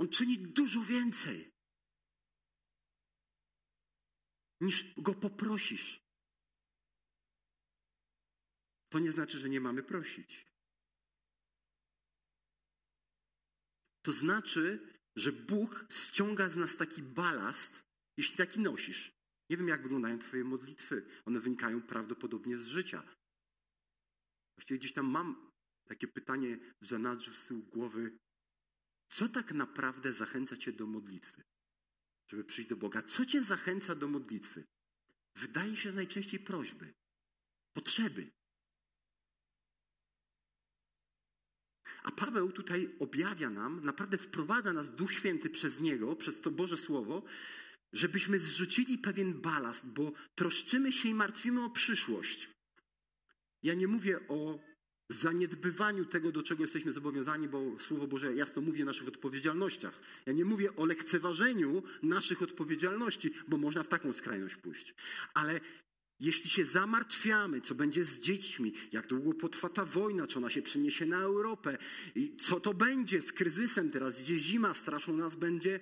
[0.01, 1.51] On czyni dużo więcej
[4.61, 6.01] niż go poprosisz.
[8.89, 10.47] To nie znaczy, że nie mamy prosić.
[14.01, 14.63] To znaczy,
[15.15, 17.83] że Bóg ściąga z nas taki balast,
[18.17, 19.11] jeśli taki nosisz.
[19.49, 21.21] Nie wiem, jak wyglądają Twoje modlitwy.
[21.25, 23.15] One wynikają prawdopodobnie z życia.
[24.55, 25.51] Właściwie gdzieś tam mam
[25.87, 28.19] takie pytanie w zanadrzu z tyłu głowy.
[29.11, 31.43] Co tak naprawdę zachęca Cię do modlitwy?
[32.27, 33.01] Żeby przyjść do Boga.
[33.01, 34.63] Co Cię zachęca do modlitwy?
[35.35, 36.93] Wydaje się, najczęściej prośby,
[37.73, 38.31] potrzeby.
[42.03, 46.77] A Paweł tutaj objawia nam, naprawdę wprowadza nas Duch Święty przez Niego, przez to Boże
[46.77, 47.23] Słowo,
[47.93, 52.49] żebyśmy zrzucili pewien balast, bo troszczymy się i martwimy o przyszłość.
[53.63, 54.59] Ja nie mówię o
[55.11, 60.01] zaniedbywaniu tego, do czego jesteśmy zobowiązani, bo Słowo Boże jasno mówi o naszych odpowiedzialnościach.
[60.25, 64.95] Ja nie mówię o lekceważeniu naszych odpowiedzialności, bo można w taką skrajność pójść.
[65.33, 65.59] Ale
[66.19, 70.61] jeśli się zamartwiamy, co będzie z dziećmi, jak długo potrwa ta wojna, czy ona się
[70.61, 71.77] przeniesie na Europę,
[72.15, 75.79] i co to będzie z kryzysem teraz, gdzie zima straszą nas będzie,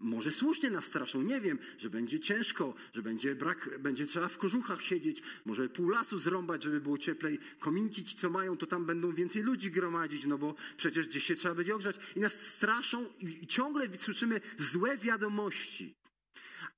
[0.00, 4.38] może słusznie nas straszą, nie wiem, że będzie ciężko, że będzie brak, będzie trzeba w
[4.38, 7.38] kożuchach siedzieć, może pół lasu zrąbać, żeby było cieplej.
[7.58, 11.36] Kominki ci, co mają, to tam będą więcej ludzi gromadzić, no bo przecież gdzieś się
[11.36, 11.96] trzeba będzie ogrzać.
[12.16, 15.94] I nas straszą i, ciągle słyszymy złe wiadomości.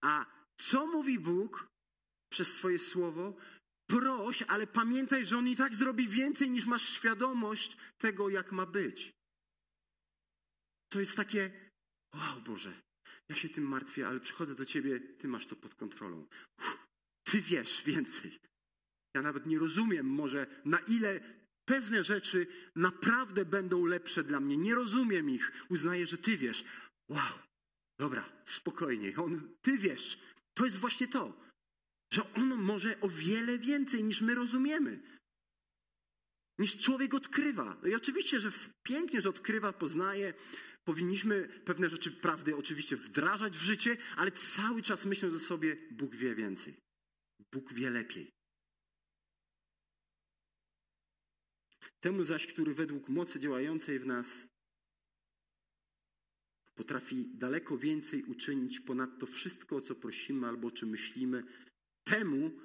[0.01, 0.27] A
[0.59, 1.69] co mówi Bóg
[2.33, 3.37] przez swoje słowo?
[3.87, 8.67] Proś, ale pamiętaj, że On i tak zrobi więcej niż masz świadomość tego, jak ma
[8.67, 9.13] być.
[10.93, 11.71] To jest takie,
[12.15, 12.73] wow Boże,
[13.31, 16.27] ja się tym martwię, ale przychodzę do ciebie, ty masz to pod kontrolą.
[17.25, 18.39] Ty wiesz więcej.
[19.15, 21.21] Ja nawet nie rozumiem może, na ile
[21.65, 24.57] pewne rzeczy naprawdę będą lepsze dla mnie.
[24.57, 25.53] Nie rozumiem ich.
[25.69, 26.65] Uznaję, że ty wiesz.
[27.09, 27.39] Wow,
[28.01, 29.17] dobra, spokojnie.
[29.17, 30.19] On, ty wiesz.
[30.55, 31.41] To jest właśnie to,
[32.13, 35.01] że on może o wiele więcej niż my rozumiemy.
[36.59, 37.77] Niż człowiek odkrywa.
[37.83, 40.35] No i oczywiście, że pięknie, że odkrywa, poznaje,
[40.85, 46.17] Powinniśmy pewne rzeczy, prawdy oczywiście wdrażać w życie, ale cały czas myśląc o sobie, Bóg
[46.17, 46.77] wie więcej.
[47.53, 48.31] Bóg wie lepiej.
[52.01, 54.49] Temu zaś, który według mocy działającej w nas
[56.75, 61.45] potrafi daleko więcej uczynić ponad to wszystko, o co prosimy albo o czym myślimy,
[62.05, 62.61] temu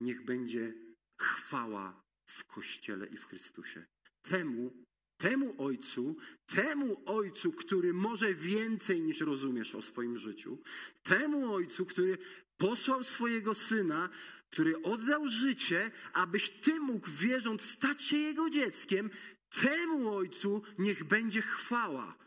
[0.00, 0.74] niech będzie
[1.20, 3.86] chwała w Kościele i w Chrystusie.
[4.22, 4.84] Temu
[5.20, 10.58] Temu Ojcu, temu Ojcu, który może więcej niż rozumiesz o swoim życiu,
[11.02, 12.18] temu Ojcu, który
[12.56, 14.08] posłał swojego Syna,
[14.50, 19.10] który oddał życie, abyś Ty mógł wierząc stać się Jego dzieckiem,
[19.50, 22.18] temu Ojcu niech będzie chwała.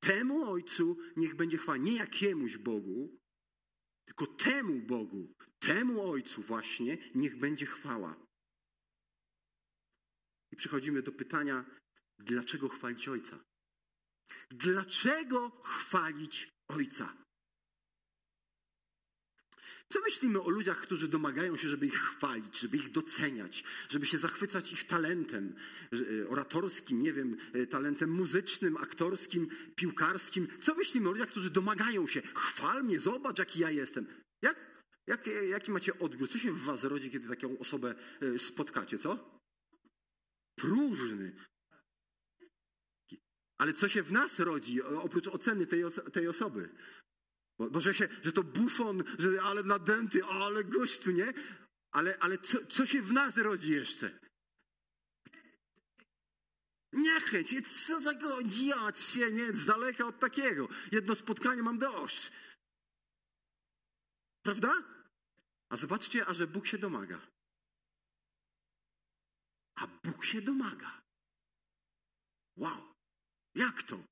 [0.00, 1.78] Temu Ojcu niech będzie chwała.
[1.78, 3.18] Nie jakiemuś Bogu,
[4.04, 8.31] tylko temu Bogu, temu Ojcu właśnie niech będzie chwała.
[10.52, 11.64] I przechodzimy do pytania,
[12.18, 13.38] dlaczego chwalić Ojca?
[14.50, 17.16] Dlaczego chwalić Ojca?
[19.88, 24.18] Co myślimy o ludziach, którzy domagają się, żeby ich chwalić, żeby ich doceniać, żeby się
[24.18, 25.54] zachwycać ich talentem
[25.92, 30.48] e, oratorskim, nie wiem, e, talentem muzycznym, aktorskim, piłkarskim?
[30.60, 34.06] Co myślimy o ludziach, którzy domagają się, chwal mnie, zobacz, jaki ja jestem?
[34.42, 34.56] Jak,
[35.06, 36.28] jak, jaki macie odbiór?
[36.28, 39.41] Co się w was rodzi, kiedy taką osobę e, spotkacie, co?
[40.54, 41.36] Próżny.
[43.58, 46.74] Ale co się w nas rodzi, oprócz oceny tej, oso tej osoby?
[47.58, 51.32] Bo, bo, że, się, że to bufon, że ale nadęty, ale gościu, nie?
[51.92, 54.18] Ale, ale co, co się w nas rodzi jeszcze?
[56.92, 60.68] Niechęć, co za go, ja się, nie, z daleka od takiego.
[60.92, 62.32] Jedno spotkanie mam dość.
[64.42, 64.82] Prawda?
[65.70, 67.31] A zobaczcie, a że Bóg się domaga
[69.74, 71.02] a Bóg się domaga.
[72.56, 72.94] Wow,
[73.54, 74.04] jak to?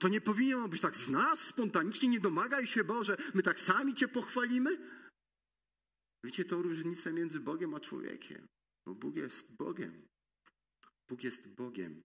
[0.00, 3.94] To nie powinno być tak z nas, spontanicznie, nie domagaj się Boże, my tak sami
[3.94, 4.70] Cię pochwalimy?
[6.24, 8.46] Wiecie tą różnicę między Bogiem a człowiekiem?
[8.86, 10.06] Bo Bóg jest Bogiem.
[11.08, 12.02] Bóg jest Bogiem.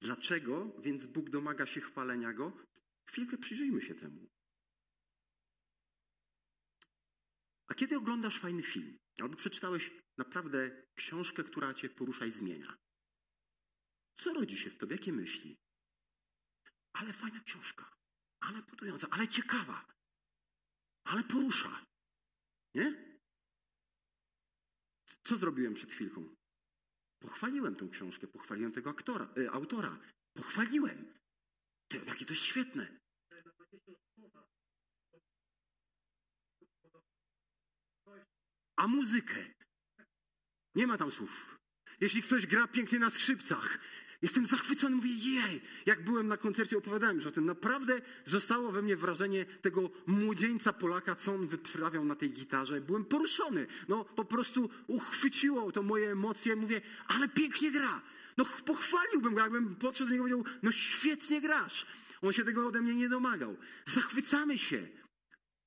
[0.00, 2.52] Dlaczego więc Bóg domaga się chwalenia Go?
[3.08, 4.28] Chwilkę przyjrzyjmy się temu.
[7.68, 12.76] A kiedy oglądasz fajny film, albo przeczytałeś naprawdę książkę, która cię porusza i zmienia.
[14.16, 14.96] Co rodzi się w tobie?
[14.96, 15.58] Jakie myśli?
[16.92, 17.96] Ale fajna książka,
[18.40, 19.86] ale budująca, ale ciekawa,
[21.04, 21.86] ale porusza.
[22.74, 23.18] Nie?
[25.24, 26.36] Co zrobiłem przed chwilką?
[27.18, 29.98] Pochwaliłem tą książkę, pochwaliłem tego aktora, y, autora.
[30.34, 31.14] Pochwaliłem.
[31.88, 32.98] Ty, jakie to jest świetne.
[38.76, 39.57] A muzykę?
[40.74, 41.58] Nie ma tam słów.
[42.00, 43.78] Jeśli ktoś gra pięknie na skrzypcach,
[44.22, 47.46] jestem zachwycony, mówię, jej, jak byłem na koncercie, opowiadałem już o tym.
[47.46, 52.80] Naprawdę zostało we mnie wrażenie tego młodzieńca Polaka, co on wyprawiał na tej gitarze.
[52.80, 53.66] Byłem poruszony.
[53.88, 56.56] No, po prostu uchwyciło to moje emocje.
[56.56, 58.02] Mówię, ale pięknie gra.
[58.36, 61.86] No, pochwaliłbym go, jakbym podszedł do niego i powiedział, no świetnie grasz.
[62.22, 63.56] On się tego ode mnie nie domagał.
[63.86, 64.88] Zachwycamy się.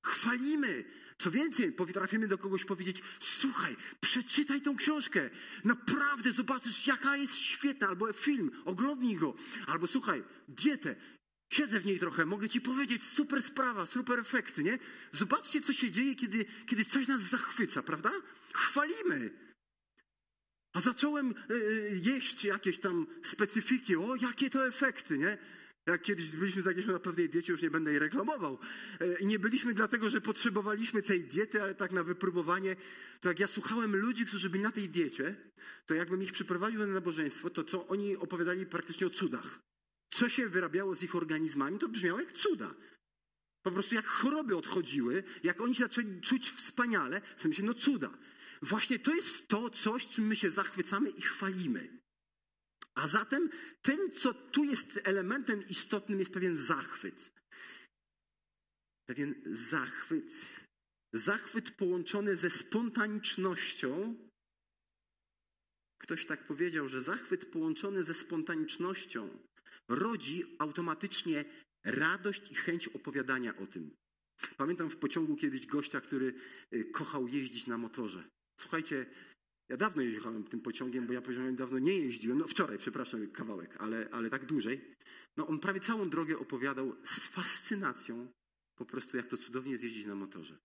[0.04, 0.84] Chwalimy.
[1.22, 5.30] Co więcej, potrafimy do kogoś powiedzieć: Słuchaj, przeczytaj tą książkę.
[5.64, 7.88] Naprawdę zobaczysz, jaka jest świetna.
[7.88, 9.34] Albo film, oglądnij go.
[9.66, 10.96] Albo słuchaj, dietę.
[11.52, 14.78] Siedzę w niej trochę, mogę ci powiedzieć, super sprawa, super efekty, nie?
[15.12, 18.10] Zobaczcie, co się dzieje, kiedy, kiedy coś nas zachwyca, prawda?
[18.52, 19.30] Chwalimy.
[20.72, 25.38] A zacząłem y, jeść jakieś tam specyfiki, o, jakie to efekty, nie?
[25.86, 28.58] Jak kiedyś byliśmy z na pewnej diecie, już nie będę jej reklamował.
[29.00, 32.76] E, I nie byliśmy dlatego, że potrzebowaliśmy tej diety, ale tak na wypróbowanie.
[33.20, 35.36] To jak ja słuchałem ludzi, którzy byli na tej diecie,
[35.86, 39.60] to jakbym ich przyprowadził na nabożeństwo, to co oni opowiadali praktycznie o cudach.
[40.10, 42.74] Co się wyrabiało z ich organizmami, to brzmiało jak cuda.
[43.62, 48.10] Po prostu jak choroby odchodziły, jak oni się zaczęli czuć wspaniale, w sensie no cuda.
[48.62, 52.01] Właśnie to jest to coś, czym my się zachwycamy i chwalimy.
[52.94, 53.50] A zatem
[53.82, 57.32] tym, co tu jest elementem istotnym, jest pewien zachwyt.
[59.06, 60.34] Pewien zachwyt.
[61.12, 64.16] Zachwyt połączony ze spontanicznością.
[65.98, 69.38] Ktoś tak powiedział, że zachwyt połączony ze spontanicznością
[69.88, 71.44] rodzi automatycznie
[71.84, 73.96] radość i chęć opowiadania o tym.
[74.56, 76.34] Pamiętam w pociągu kiedyś gościa, który
[76.74, 78.24] y, kochał jeździć na motorze.
[78.60, 79.06] Słuchajcie,
[79.72, 82.38] ja dawno jeździłem tym pociągiem, bo ja pociągiem dawno nie jeździłem.
[82.38, 84.96] No wczoraj, przepraszam, kawałek, ale, ale tak dłużej.
[85.36, 88.32] No on prawie całą drogę opowiadał z fascynacją
[88.74, 90.58] po prostu, jak to cudownie jest jeździć na motorze.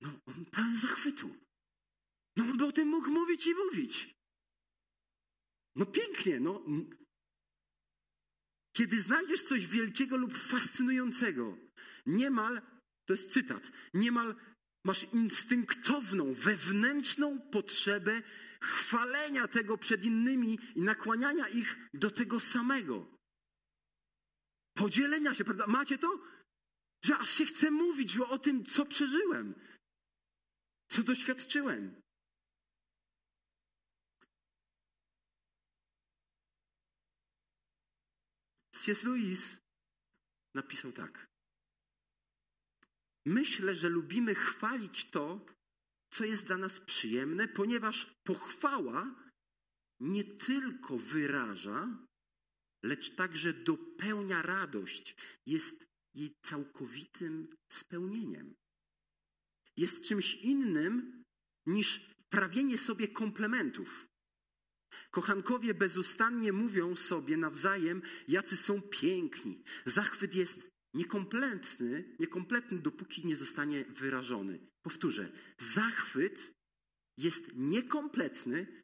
[0.00, 1.36] No, on pełen zachwytu.
[2.36, 4.14] No, on by o tym mógł mówić i mówić.
[5.76, 6.64] No pięknie, no.
[8.76, 11.58] Kiedy znajdziesz coś wielkiego lub fascynującego,
[12.06, 12.62] niemal,
[13.06, 14.36] to jest cytat, niemal
[14.84, 18.22] Masz instynktowną, wewnętrzną potrzebę
[18.62, 23.06] chwalenia tego przed innymi i nakłaniania ich do tego samego.
[24.74, 25.66] Podzielenia się, prawda?
[25.66, 26.20] Macie to?
[27.04, 29.54] Że aż się chce mówić o tym, co przeżyłem,
[30.88, 32.02] co doświadczyłem.
[38.72, 39.02] C.S.
[39.04, 39.58] Lewis
[40.54, 41.31] napisał tak.
[43.26, 45.46] Myślę, że lubimy chwalić to,
[46.10, 49.14] co jest dla nas przyjemne, ponieważ pochwała
[50.00, 52.06] nie tylko wyraża,
[52.84, 58.54] lecz także dopełnia radość, jest jej całkowitym spełnieniem.
[59.76, 61.22] Jest czymś innym
[61.66, 64.06] niż prawienie sobie komplementów.
[65.10, 69.62] Kochankowie bezustannie mówią sobie nawzajem, jacy są piękni.
[69.84, 74.66] Zachwyt jest niekompletny, niekompletny, dopóki nie zostanie wyrażony.
[74.82, 76.52] Powtórzę, zachwyt
[77.16, 78.82] jest niekompletny,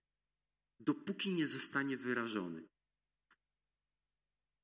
[0.80, 2.68] dopóki nie zostanie wyrażony.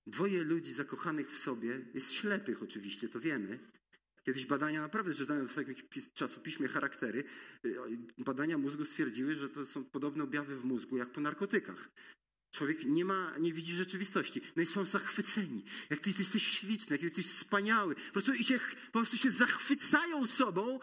[0.06, 3.58] Dwoje ludzi zakochanych w sobie jest ślepych oczywiście, to wiemy.
[4.22, 7.24] Kiedyś badania, naprawdę czytałem w jakimś czasopiśmie charaktery,
[7.64, 7.76] y,
[8.18, 11.90] badania mózgu stwierdziły, że to są podobne objawy w mózgu jak po narkotykach.
[12.54, 14.40] Człowiek nie ma, nie widzi rzeczywistości.
[14.56, 15.64] No i są zachwyceni.
[15.90, 17.94] Jak ty, ty jesteś śliczny, jak ty jesteś wspaniały.
[17.94, 20.80] Po prostu, i się, po prostu się zachwycają sobą.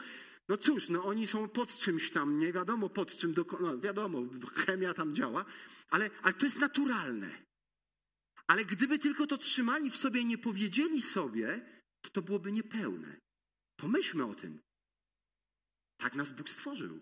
[0.50, 4.24] No cóż, no oni są pod czymś tam, nie wiadomo pod czym, do, no wiadomo,
[4.54, 5.46] chemia tam działa,
[5.90, 7.44] ale, ale to jest naturalne.
[8.48, 11.66] Ale gdyby tylko to trzymali w sobie i nie powiedzieli sobie,
[12.02, 13.18] to to byłoby niepełne.
[13.76, 14.60] Pomyślmy o tym.
[15.98, 17.00] Tak nas Bóg stworzył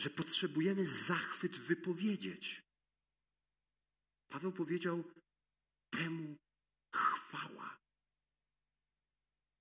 [0.00, 2.62] że potrzebujemy zachwyt wypowiedzieć.
[4.30, 5.04] Paweł powiedział:
[5.90, 6.36] Temu
[6.94, 7.78] chwała.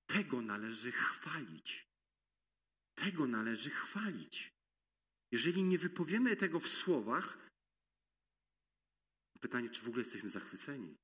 [0.08, 1.88] Tego należy chwalić.
[2.96, 4.50] Tego należy chwalić.
[5.32, 7.50] Jeżeli nie wypowiemy tego w słowach,
[9.40, 10.96] pytanie, czy w ogóle jesteśmy zachwyceni?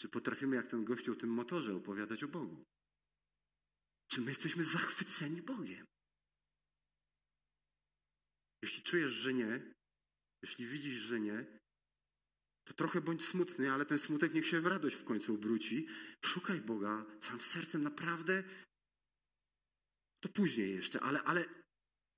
[0.00, 2.64] Czy potrafimy, jak ten gościu o tym motorze, opowiadać o Bogu?
[4.08, 5.86] Czy my jesteśmy zachwyceni Bogiem?
[8.62, 9.72] Jeśli czujesz, że nie,
[10.42, 11.60] jeśli widzisz, że nie,
[12.64, 15.86] to trochę bądź smutny, ale ten smutek niech się w radość w końcu obróci.
[16.24, 18.44] Szukaj Boga całym sercem, naprawdę
[20.20, 21.44] To później jeszcze, ale, ale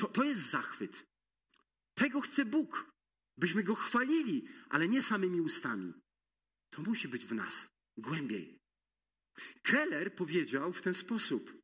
[0.01, 1.05] to, to jest zachwyt.
[1.95, 2.91] Tego chce Bóg,
[3.39, 5.93] byśmy Go chwalili, ale nie samymi ustami.
[6.71, 8.59] To musi być w nas głębiej.
[9.63, 11.63] Keller powiedział w ten sposób: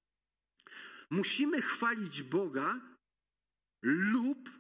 [1.10, 2.96] Musimy chwalić Boga
[3.82, 4.50] lub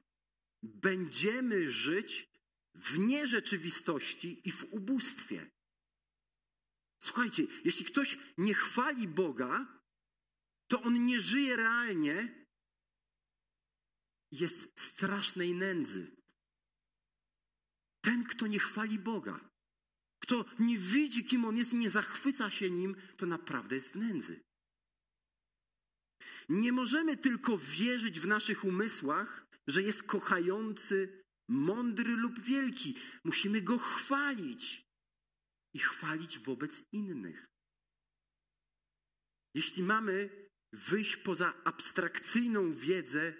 [0.62, 2.27] będziemy żyć
[2.78, 5.50] w nierzeczywistości i w ubóstwie.
[7.02, 9.80] Słuchajcie, jeśli ktoś nie chwali Boga,
[10.68, 12.46] to on nie żyje realnie,
[14.30, 16.16] jest strasznej nędzy.
[18.00, 19.50] Ten, kto nie chwali Boga,
[20.22, 24.40] kto nie widzi, kim on jest, nie zachwyca się nim, to naprawdę jest w nędzy.
[26.48, 32.94] Nie możemy tylko wierzyć w naszych umysłach, że jest kochający, mądry lub wielki.
[33.24, 34.82] Musimy go chwalić
[35.74, 37.46] i chwalić wobec innych.
[39.54, 40.30] Jeśli mamy
[40.72, 43.34] wyjść poza abstrakcyjną wiedzę,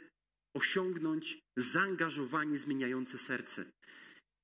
[0.57, 3.65] osiągnąć zaangażowanie zmieniające serce.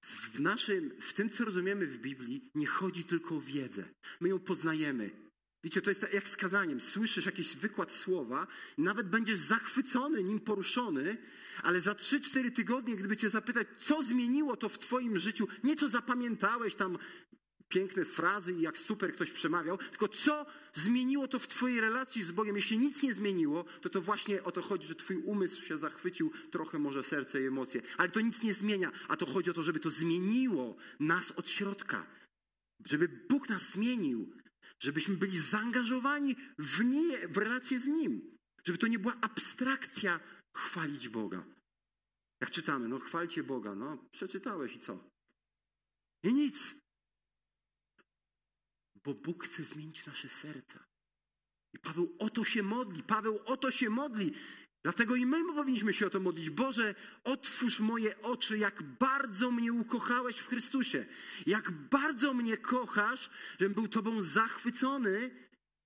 [0.03, 3.85] W, naszym, w tym, co rozumiemy w Biblii, nie chodzi tylko o wiedzę.
[4.21, 5.11] My ją poznajemy.
[5.65, 6.81] Wiecie, to jest tak jak z kazaniem.
[6.81, 8.47] Słyszysz jakiś wykład słowa,
[8.79, 11.17] nawet będziesz zachwycony, nim poruszony,
[11.63, 15.89] ale za 3-4 tygodnie, gdyby cię zapytać, co zmieniło to w twoim życiu, nie co
[15.89, 16.99] zapamiętałeś tam
[17.69, 22.33] piękne frazy i jak super ktoś przemawiał, tylko co zmieniło to w Twojej relacji z
[22.33, 22.57] Bogiem.
[22.57, 26.33] Jeśli nic nie zmieniło, to to właśnie o to chodzi, że Twój umysł się zachwycił,
[26.51, 27.83] trochę może serce i emocje.
[27.97, 31.51] Ale to nic nie zmienia, a to chodzi o to, żeby to zmieniło nas od
[31.51, 32.07] środka.
[32.85, 34.33] Żeby Bóg nas zmienił,
[34.79, 38.37] żebyśmy byli zaangażowani w, nie, w relację z Nim.
[38.65, 40.21] Żeby to nie była abstrakcja
[40.57, 41.45] chwalić Boga.
[42.41, 45.11] Jak czytamy, no chwalcie Boga, no przeczytałeś i co?
[46.23, 46.75] I nic
[49.05, 50.85] bo Bóg chce zmienić nasze serca.
[51.73, 54.35] I Paweł o to się modli, Paweł o to się modli.
[54.85, 56.51] Dlatego i my powinniśmy się o to modlić.
[56.51, 61.07] Boże, otwórz moje oczy, jak bardzo mnie ukochałeś w Chrystusie.
[61.47, 63.31] Jak bardzo mnie kochasz,
[63.61, 65.31] żebym był Tobą zachwycony,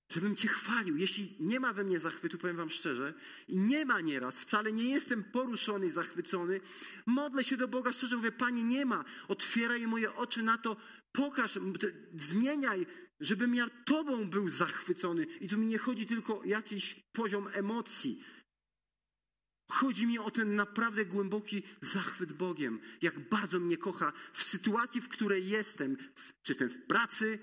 [0.08, 0.96] żebym Cię chwalił.
[0.96, 3.14] Jeśli nie ma we mnie zachwytu, powiem Wam szczerze,
[3.48, 6.60] i nie ma nieraz, wcale nie jestem poruszony i zachwycony,
[7.06, 9.04] modlę się do Boga szczerze, mówię, Panie, nie ma.
[9.28, 10.76] Otwieraj moje oczy na to,
[11.12, 11.58] pokaż,
[12.16, 12.86] zmieniaj
[13.20, 15.26] żebym ja Tobą był zachwycony.
[15.40, 18.22] I tu mi nie chodzi tylko o jakiś poziom emocji.
[19.70, 22.80] Chodzi mi o ten naprawdę głęboki zachwyt Bogiem.
[23.02, 25.96] Jak bardzo mnie kocha w sytuacji, w której jestem.
[26.42, 27.38] Czy jestem w pracy,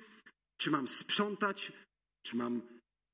[0.58, 1.72] czy mam sprzątać,
[2.24, 2.62] czy mam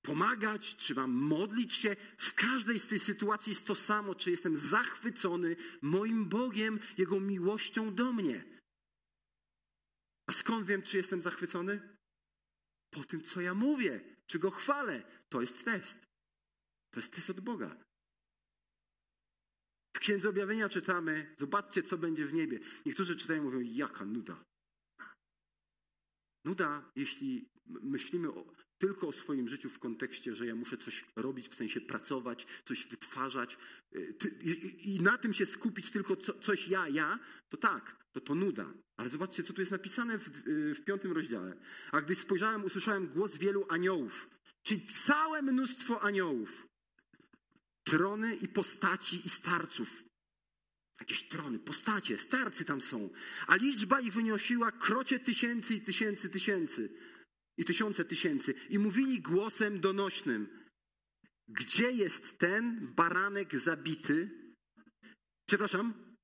[0.02, 1.96] pomagać, czy mam modlić się.
[2.18, 7.96] W każdej z tej sytuacji jest to samo, czy jestem zachwycony moim Bogiem, Jego miłością
[7.96, 8.44] do mnie.
[10.28, 11.92] A skąd wiem, czy jestem zachwycony?
[12.92, 15.04] po tym, co ja mówię, czy go chwalę.
[15.30, 15.98] To jest test.
[16.92, 17.76] To jest test od Boga.
[19.94, 22.60] W Księdze Objawienia czytamy, zobaczcie, co będzie w niebie.
[22.86, 24.44] Niektórzy czytają mówią, jaka nuda.
[26.46, 31.50] Nuda, jeśli myślimy o, tylko o swoim życiu w kontekście, że ja muszę coś robić,
[31.50, 33.58] w sensie pracować, coś wytwarzać
[33.96, 34.16] y,
[34.84, 37.20] i na tym się skupić tylko coś ja, ja,
[37.50, 38.74] to tak, to to nuda.
[38.98, 41.58] Ale zobaczcie, co tu jest napisane w, y, w piątym rozdziale.
[41.92, 44.30] A gdy spojrzałem, usłyszałem głos wielu aniołów,
[44.64, 46.68] czyli całe mnóstwo aniołów,
[47.84, 50.04] trony i postaci i starców.
[51.00, 53.10] Jakieś trony, postacie, starcy tam są.
[53.48, 56.90] A liczba ich wyniosiła krocie tysięcy i tysięcy tysięcy
[57.58, 58.54] i tysiące tysięcy.
[58.70, 60.68] I mówili głosem donośnym,
[61.48, 64.30] gdzie jest ten baranek zabity?
[65.48, 66.16] Przepraszam,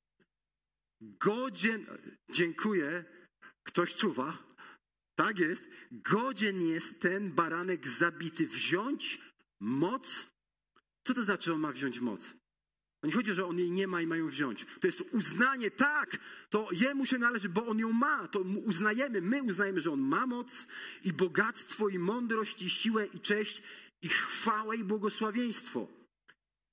[1.01, 1.85] godzien,
[2.29, 3.05] dziękuję,
[3.63, 4.47] ktoś czuwa,
[5.15, 9.21] tak jest, godzien jest ten baranek zabity wziąć
[9.59, 10.27] moc.
[11.07, 12.33] Co to znaczy, on ma wziąć moc?
[13.03, 14.65] nie chodzi, że on jej nie ma i mają wziąć.
[14.81, 16.17] To jest uznanie, tak,
[16.49, 18.27] to jemu się należy, bo on ją ma.
[18.27, 20.67] To uznajemy, my uznajemy, że on ma moc
[21.03, 23.61] i bogactwo, i mądrość, i siłę, i cześć,
[24.01, 25.87] i chwałę, i błogosławieństwo.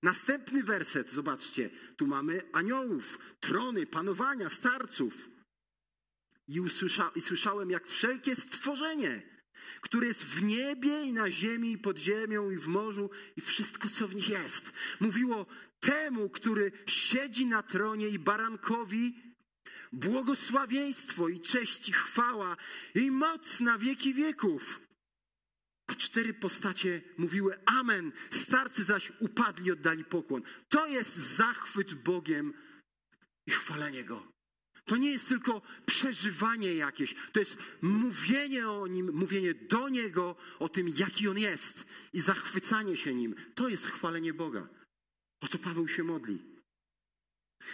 [0.03, 5.29] Następny werset, zobaczcie, tu mamy aniołów, trony, panowania, starców.
[6.49, 9.34] I, usłysza, I słyszałem, jak wszelkie stworzenie,
[9.81, 13.89] które jest w niebie i na ziemi, i pod ziemią, i w morzu, i wszystko,
[13.89, 14.73] co w nich jest.
[15.01, 15.47] Mówiło
[15.81, 19.15] temu, który siedzi na tronie i barankowi,
[19.93, 22.57] błogosławieństwo i cześć i chwała
[22.95, 24.81] i moc na wieki wieków.
[25.87, 28.13] A cztery postacie mówiły Amen.
[28.31, 30.43] Starcy zaś upadli oddali pokłon.
[30.69, 32.55] To jest zachwyt Bogiem
[33.47, 34.34] i chwalenie Go.
[34.85, 40.69] To nie jest tylko przeżywanie jakieś, to jest mówienie o nim, mówienie do niego o
[40.69, 43.35] tym, jaki on jest i zachwycanie się nim.
[43.55, 44.69] To jest chwalenie Boga.
[45.41, 46.43] O to Paweł się modli.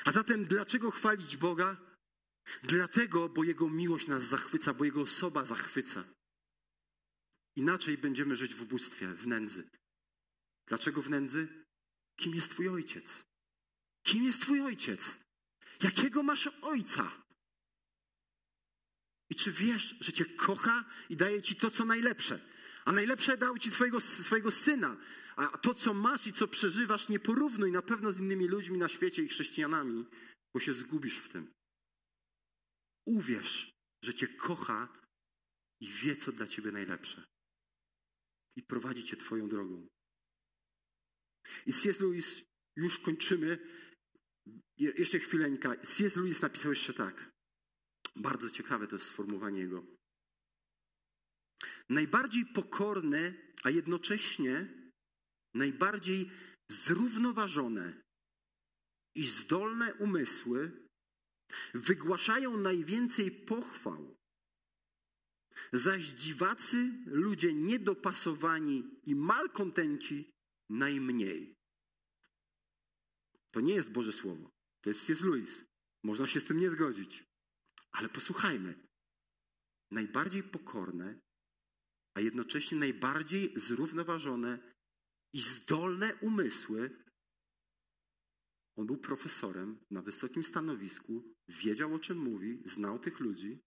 [0.04, 1.76] A zatem dlaczego chwalić Boga?
[2.62, 6.04] Dlatego, bo Jego miłość nas zachwyca, bo Jego osoba zachwyca.
[7.56, 9.68] Inaczej będziemy żyć w ubóstwie, w nędzy.
[10.66, 11.48] Dlaczego w nędzy?
[12.16, 13.24] Kim jest Twój ojciec?
[14.02, 15.16] Kim jest Twój ojciec?
[15.82, 17.22] Jakiego masz ojca?
[19.30, 22.40] I czy wiesz, że Cię kocha i daje Ci to, co najlepsze?
[22.84, 24.96] A najlepsze dał Ci twojego, swojego syna.
[25.36, 28.88] A to, co masz i co przeżywasz, nie porównuj na pewno z innymi ludźmi na
[28.88, 30.06] świecie i chrześcijanami,
[30.54, 31.52] bo się zgubisz w tym.
[33.06, 33.70] Uwierz,
[34.04, 34.88] że Cię kocha
[35.80, 37.24] i wie, co dla Ciebie najlepsze.
[38.56, 39.86] I prowadzi Cię Twoją drogą.
[41.66, 42.00] I C.S.
[42.00, 42.42] Lewis,
[42.76, 43.58] już kończymy.
[44.78, 45.76] Jeszcze chwileńka.
[45.76, 46.16] C.S.
[46.16, 47.30] Lewis napisał jeszcze tak.
[48.16, 49.86] Bardzo ciekawe to jest sformułowanie jego.
[51.88, 54.68] Najbardziej pokorne, a jednocześnie
[55.54, 56.30] najbardziej
[56.70, 58.02] zrównoważone
[59.14, 60.88] i zdolne umysły
[61.74, 64.16] wygłaszają najwięcej pochwał,
[65.72, 70.30] zaś dziwacy, ludzie niedopasowani i malkontenci
[70.70, 71.59] najmniej.
[73.50, 74.50] To nie jest Boże Słowo.
[74.80, 75.20] To jest C.S.
[75.20, 75.64] Lewis.
[76.02, 77.24] Można się z tym nie zgodzić.
[77.92, 78.88] Ale posłuchajmy.
[79.90, 81.20] Najbardziej pokorne,
[82.14, 84.74] a jednocześnie najbardziej zrównoważone
[85.32, 87.04] i zdolne umysły.
[88.76, 93.60] On był profesorem na wysokim stanowisku, wiedział o czym mówi, znał tych ludzi.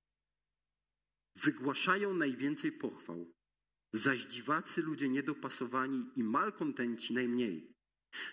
[1.35, 3.33] Wygłaszają najwięcej pochwał,
[3.93, 7.73] zaś dziwacy ludzie niedopasowani i malkontenci najmniej.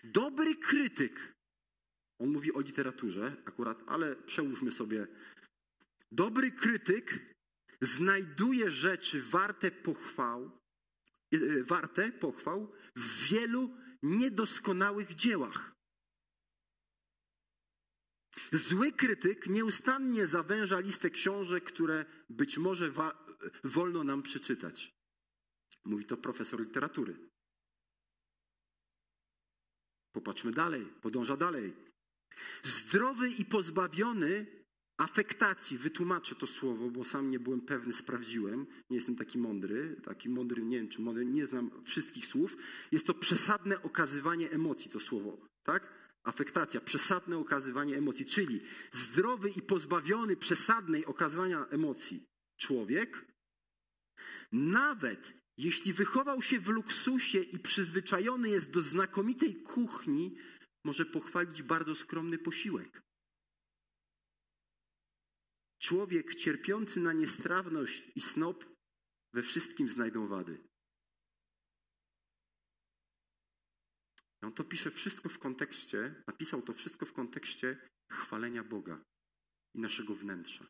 [0.04, 1.39] Dobry krytyk,
[2.20, 5.06] on mówi o literaturze akurat, ale przełóżmy sobie.
[6.12, 7.20] Dobry krytyk
[7.80, 10.50] znajduje rzeczy warte pochwał,
[11.32, 15.72] e, warte pochwał w wielu niedoskonałych dziełach.
[18.52, 22.92] Zły krytyk nieustannie zawęża listę książek, które być może
[23.64, 24.92] wolno nam przeczytać.
[25.84, 27.16] Mówi to profesor literatury.
[30.12, 31.89] Popatrzmy dalej, podąża dalej.
[32.62, 34.46] Zdrowy i pozbawiony
[35.00, 38.66] afektacji, wytłumaczę to słowo, bo sam nie byłem pewny, sprawdziłem.
[38.90, 42.56] Nie jestem taki mądry, taki mądry, nie wiem czy mądry, nie znam wszystkich słów.
[42.92, 45.92] Jest to przesadne okazywanie emocji, to słowo, tak?
[46.24, 48.60] Afektacja, przesadne okazywanie emocji, czyli
[48.92, 52.26] zdrowy i pozbawiony przesadnej okazywania emocji
[52.56, 53.24] człowiek,
[54.52, 60.36] nawet jeśli wychował się w luksusie i przyzwyczajony jest do znakomitej kuchni,
[60.84, 63.02] może pochwalić bardzo skromny posiłek.
[65.78, 68.64] Człowiek cierpiący na niestrawność i snop
[69.34, 70.70] we wszystkim znajdą wady.
[74.42, 79.04] On to pisze wszystko w kontekście, napisał to wszystko w kontekście chwalenia Boga
[79.74, 80.66] i naszego wnętrza.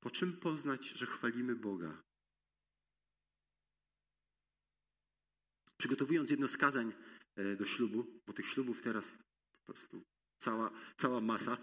[0.00, 2.05] Po czym poznać, że chwalimy Boga?
[5.78, 6.92] Przygotowując jedno z kazań
[7.36, 9.04] e, do ślubu, bo tych ślubów teraz
[9.66, 10.02] po prostu
[10.38, 11.58] cała, cała masa.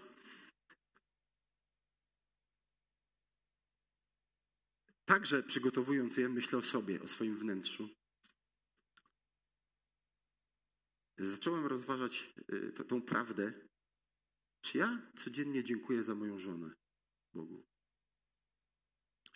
[5.04, 7.88] Także przygotowując je, myślę o sobie, o swoim wnętrzu.
[11.18, 13.52] Zacząłem rozważać y, to, tą prawdę.
[14.60, 16.70] Czy ja codziennie dziękuję za moją żonę
[17.34, 17.66] Bogu?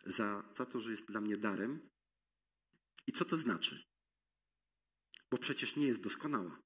[0.07, 1.89] Za, za to, że jest dla mnie darem?
[3.07, 3.88] I co to znaczy?
[5.31, 6.61] Bo przecież nie jest doskonała.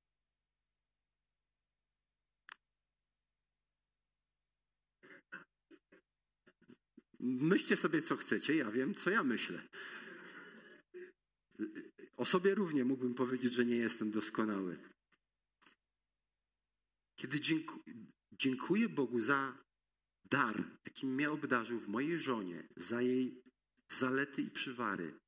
[7.21, 9.69] Myślcie sobie, co chcecie, ja wiem, co ja myślę.
[12.17, 14.93] O sobie równie mógłbym powiedzieć, że nie jestem doskonały.
[17.17, 17.41] Kiedy
[18.33, 19.65] dziękuję Bogu za
[20.25, 23.43] dar, jaki mnie obdarzył w mojej żonie, za jej
[23.89, 25.21] zalety i przywary,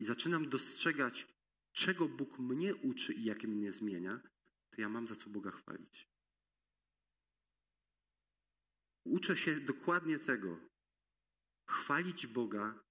[0.00, 1.33] i zaczynam dostrzegać,
[1.74, 4.20] czego Bóg mnie uczy i jakie mnie zmienia,
[4.70, 6.08] to ja mam za co Boga chwalić.
[9.04, 10.68] Uczę się dokładnie tego.
[11.68, 12.84] Chwalić Boga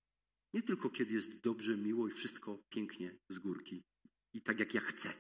[0.54, 3.84] nie tylko kiedy jest dobrze, miło i wszystko pięknie z górki
[4.34, 5.14] i tak jak ja chcę.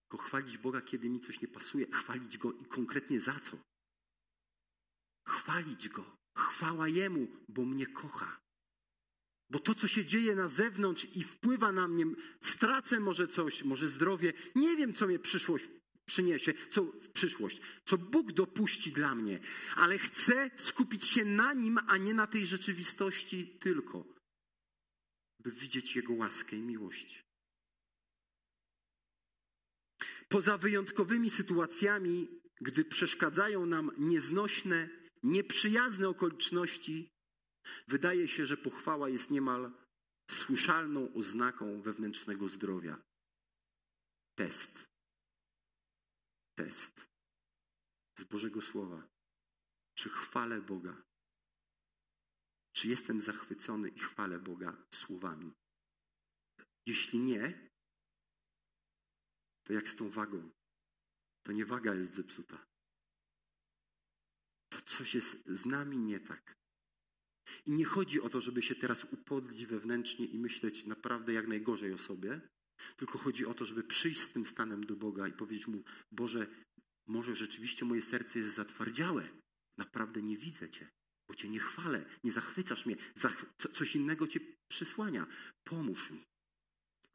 [0.00, 1.86] Tylko chwalić Boga, kiedy mi coś nie pasuje.
[1.86, 3.58] Chwalić Go i konkretnie za co.
[5.28, 6.16] Chwalić Go.
[6.36, 8.45] Chwała Jemu, bo mnie kocha.
[9.50, 12.04] Bo to, co się dzieje na zewnątrz i wpływa na mnie,
[12.40, 15.64] stracę może coś, może zdrowie, nie wiem, co mnie przyszłość
[16.06, 19.40] przyniesie, co w przyszłość, co Bóg dopuści dla mnie,
[19.76, 24.04] ale chcę skupić się na nim, a nie na tej rzeczywistości tylko,
[25.40, 27.24] by widzieć Jego łaskę i miłość.
[30.28, 32.28] Poza wyjątkowymi sytuacjami,
[32.60, 34.88] gdy przeszkadzają nam nieznośne,
[35.22, 37.08] nieprzyjazne okoliczności,
[37.88, 39.72] wydaje się, że pochwała jest niemal
[40.30, 43.02] słyszalną oznaką wewnętrznego zdrowia.
[44.34, 44.88] Test.
[46.54, 47.06] Test
[48.18, 49.08] z Bożego Słowa.
[49.94, 51.02] Czy chwalę Boga?
[52.72, 55.54] Czy jestem zachwycony i chwalę Boga słowami?
[56.86, 57.70] Jeśli nie,
[59.64, 60.50] to jak z tą wagą?
[61.42, 62.66] To nie waga jest zepsuta.
[64.68, 66.56] To coś jest z nami nie tak.
[67.66, 71.92] I nie chodzi o to, żeby się teraz upodlić wewnętrznie i myśleć naprawdę jak najgorzej
[71.92, 72.40] o sobie,
[72.96, 76.46] tylko chodzi o to, żeby przyjść z tym stanem do Boga i powiedzieć Mu, Boże,
[77.06, 79.28] może rzeczywiście moje serce jest zatwardziałe.
[79.78, 80.88] Naprawdę nie widzę Cię,
[81.28, 82.96] bo Cię nie chwalę, nie zachwycasz mnie,
[83.72, 85.26] coś innego Cię przysłania.
[85.64, 86.24] Pomóż mi.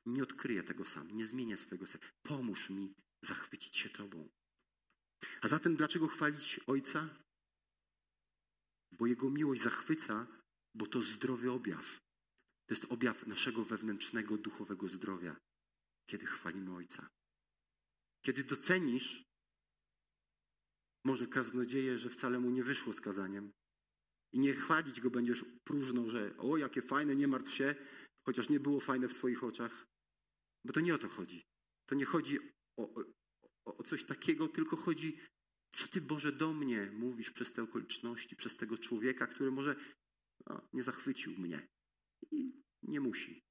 [0.06, 2.08] Nie odkryję tego sam, nie zmienię swojego serca.
[2.24, 4.30] Pomóż mi zachwycić się Tobą.
[5.42, 7.10] A zatem dlaczego chwalić Ojca?
[8.92, 10.28] Bo Jego miłość zachwyca,
[10.76, 12.00] bo to zdrowy objaw.
[12.68, 15.38] To jest objaw naszego wewnętrznego, duchowego zdrowia,
[16.10, 17.10] kiedy chwalimy Ojca.
[18.26, 19.24] Kiedy docenisz,
[21.06, 23.52] może kaznodzieje, że wcale mu nie wyszło z kazaniem
[24.34, 27.76] i nie chwalić go będziesz próżno, że o, jakie fajne, nie martw się,
[28.26, 29.86] chociaż nie było fajne w twoich oczach.
[30.66, 31.44] Bo to nie o to chodzi.
[31.86, 32.39] To nie chodzi
[32.78, 32.84] o,
[33.66, 35.20] o, o coś takiego, tylko chodzi,
[35.72, 39.76] co Ty, Boże, do mnie mówisz przez te okoliczności, przez tego człowieka, który może
[40.46, 41.68] no, nie zachwycił mnie.
[42.32, 43.44] I nie musi.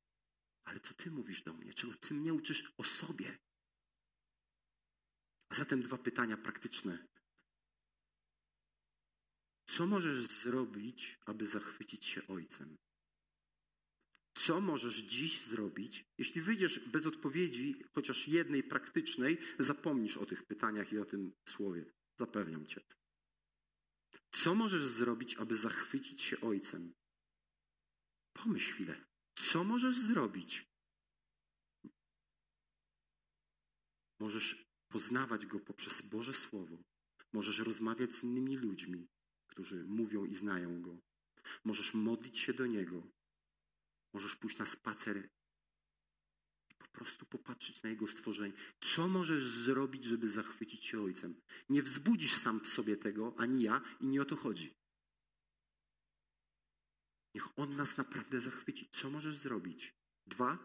[0.65, 1.75] Ale co Ty mówisz do mnie?
[1.75, 3.39] Czego Ty mnie uczysz o sobie?
[5.49, 7.07] A zatem dwa pytania praktyczne.
[9.67, 12.77] Co możesz zrobić, aby zachwycić się Ojcem?
[14.35, 16.05] Co możesz dziś zrobić?
[16.19, 21.93] Jeśli wyjdziesz bez odpowiedzi, chociaż jednej praktycznej, zapomnisz o tych pytaniach i o tym słowie.
[22.21, 22.81] Zapewniam cię.
[24.33, 26.95] Co możesz zrobić, aby zachwycić się Ojcem?
[28.33, 29.05] Pomyśl chwilę.
[29.37, 30.71] Co możesz zrobić?
[34.19, 36.83] Możesz poznawać Go poprzez Boże Słowo.
[37.33, 39.09] Możesz rozmawiać z innymi ludźmi,
[39.47, 41.01] którzy mówią i znają Go.
[41.65, 43.11] Możesz modlić się do Niego.
[44.13, 45.29] Możesz pójść na spacer
[46.93, 48.55] prostu popatrzeć na Jego stworzenie.
[48.81, 51.41] Co możesz zrobić, żeby zachwycić się Ojcem?
[51.69, 54.75] Nie wzbudzisz sam w sobie tego, ani ja, i nie o to chodzi.
[57.35, 58.89] Niech On nas naprawdę zachwyci.
[58.93, 59.95] Co możesz zrobić?
[60.27, 60.59] Dwa.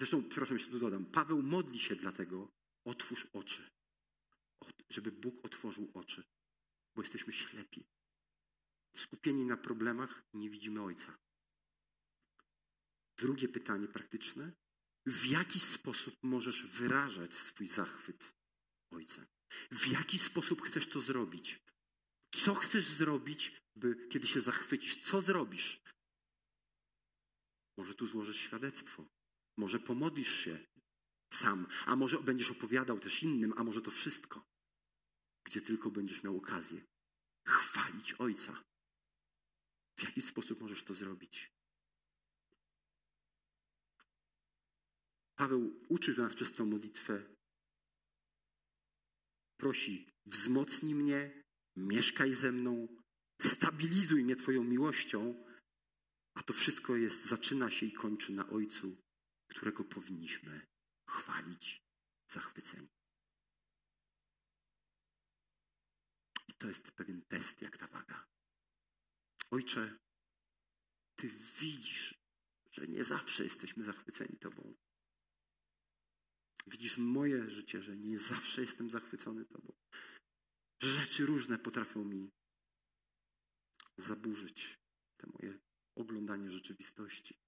[0.00, 1.06] Zresztą, przepraszam, jeszcze tu dodam.
[1.06, 2.52] Paweł modli się dlatego,
[2.84, 3.70] otwórz oczy.
[4.90, 6.24] Żeby Bóg otworzył oczy,
[6.94, 7.86] bo jesteśmy ślepi.
[8.96, 11.18] Skupieni na problemach nie widzimy Ojca.
[13.16, 14.52] Drugie pytanie praktyczne.
[15.06, 18.34] W jaki sposób możesz wyrażać swój zachwyt
[18.90, 19.26] Ojca?
[19.70, 21.58] W jaki sposób chcesz to zrobić?
[22.34, 25.02] Co chcesz zrobić, by kiedy się zachwycisz?
[25.02, 25.82] Co zrobisz?
[27.78, 29.08] Może tu złożysz świadectwo.
[29.58, 30.66] Może pomodlisz się
[31.34, 34.46] sam, a może będziesz opowiadał też innym, a może to wszystko,
[35.44, 36.84] gdzie tylko będziesz miał okazję
[37.46, 38.64] chwalić Ojca.
[39.98, 41.55] W jaki sposób możesz to zrobić?
[45.36, 47.36] Paweł uczy nas przez tę modlitwę.
[49.56, 51.42] Prosi, wzmocnij mnie,
[51.76, 52.88] mieszkaj ze mną,
[53.42, 55.44] stabilizuj mnie Twoją miłością,
[56.34, 58.96] a to wszystko jest, zaczyna się i kończy na Ojcu,
[59.48, 60.66] którego powinniśmy
[61.08, 61.82] chwalić,
[62.26, 62.88] zachwyceni.
[66.48, 68.26] I to jest pewien test, jak ta waga.
[69.50, 69.98] Ojcze,
[71.16, 71.28] Ty
[71.60, 72.14] widzisz,
[72.70, 74.74] że nie zawsze jesteśmy zachwyceni Tobą.
[76.66, 79.72] Widzisz moje życie, że nie zawsze jestem zachwycony Tobą.
[80.82, 82.30] Rzeczy różne potrafią mi
[83.98, 84.78] zaburzyć
[85.16, 85.58] te moje
[85.94, 87.38] oglądanie rzeczywistości.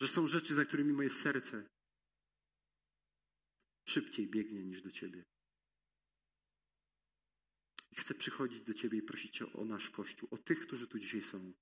[0.00, 1.68] Że są rzeczy, za którymi moje serce
[3.88, 5.24] szybciej biegnie niż do Ciebie.
[7.90, 10.98] I chcę przychodzić do Ciebie i prosić Cię o nasz Kościół, o tych, którzy tu
[10.98, 11.52] dzisiaj są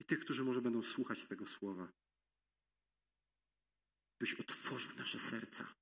[0.00, 1.92] i tych, którzy może będą słuchać tego słowa
[4.20, 5.74] byś otworzył nasze serca,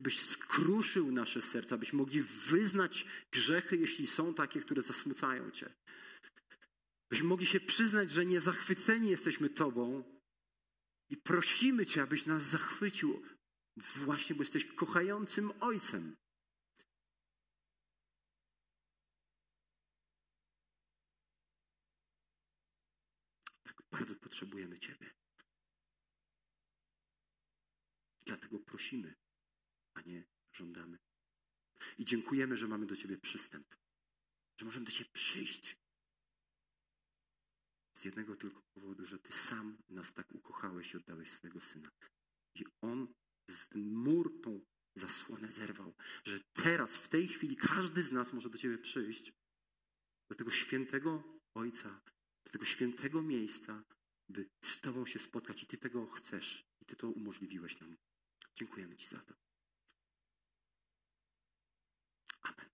[0.00, 5.74] byś skruszył nasze serca, byśmy mogli wyznać grzechy, jeśli są takie, które zasmucają Cię.
[7.10, 10.04] Byśmy mogli się przyznać, że niezachwyceni jesteśmy Tobą
[11.10, 13.22] i prosimy Cię, abyś nas zachwycił
[13.76, 16.16] Właśnie, bo jesteś kochającym Ojcem.
[23.62, 25.23] Tak bardzo potrzebujemy Ciebie.
[28.26, 29.14] Dlatego prosimy,
[29.94, 30.98] a nie żądamy.
[31.98, 33.76] I dziękujemy, że mamy do Ciebie przystęp,
[34.60, 35.76] że możemy do Ciebie przyjść.
[37.94, 41.90] Z jednego tylko powodu, że Ty sam nas tak ukochałeś i oddałeś swojego Syna.
[42.54, 43.14] I On
[43.50, 44.60] z mur tą
[44.96, 45.94] zasłonę zerwał,
[46.24, 49.32] że teraz, w tej chwili, każdy z nas może do Ciebie przyjść,
[50.30, 52.00] do tego świętego Ojca,
[52.44, 53.84] do tego świętego miejsca,
[54.28, 57.96] by z Tobą się spotkać i Ty tego chcesz i Ty to umożliwiłeś nam.
[58.54, 59.34] Dziękujemy Ci za to.
[62.42, 62.73] Amen.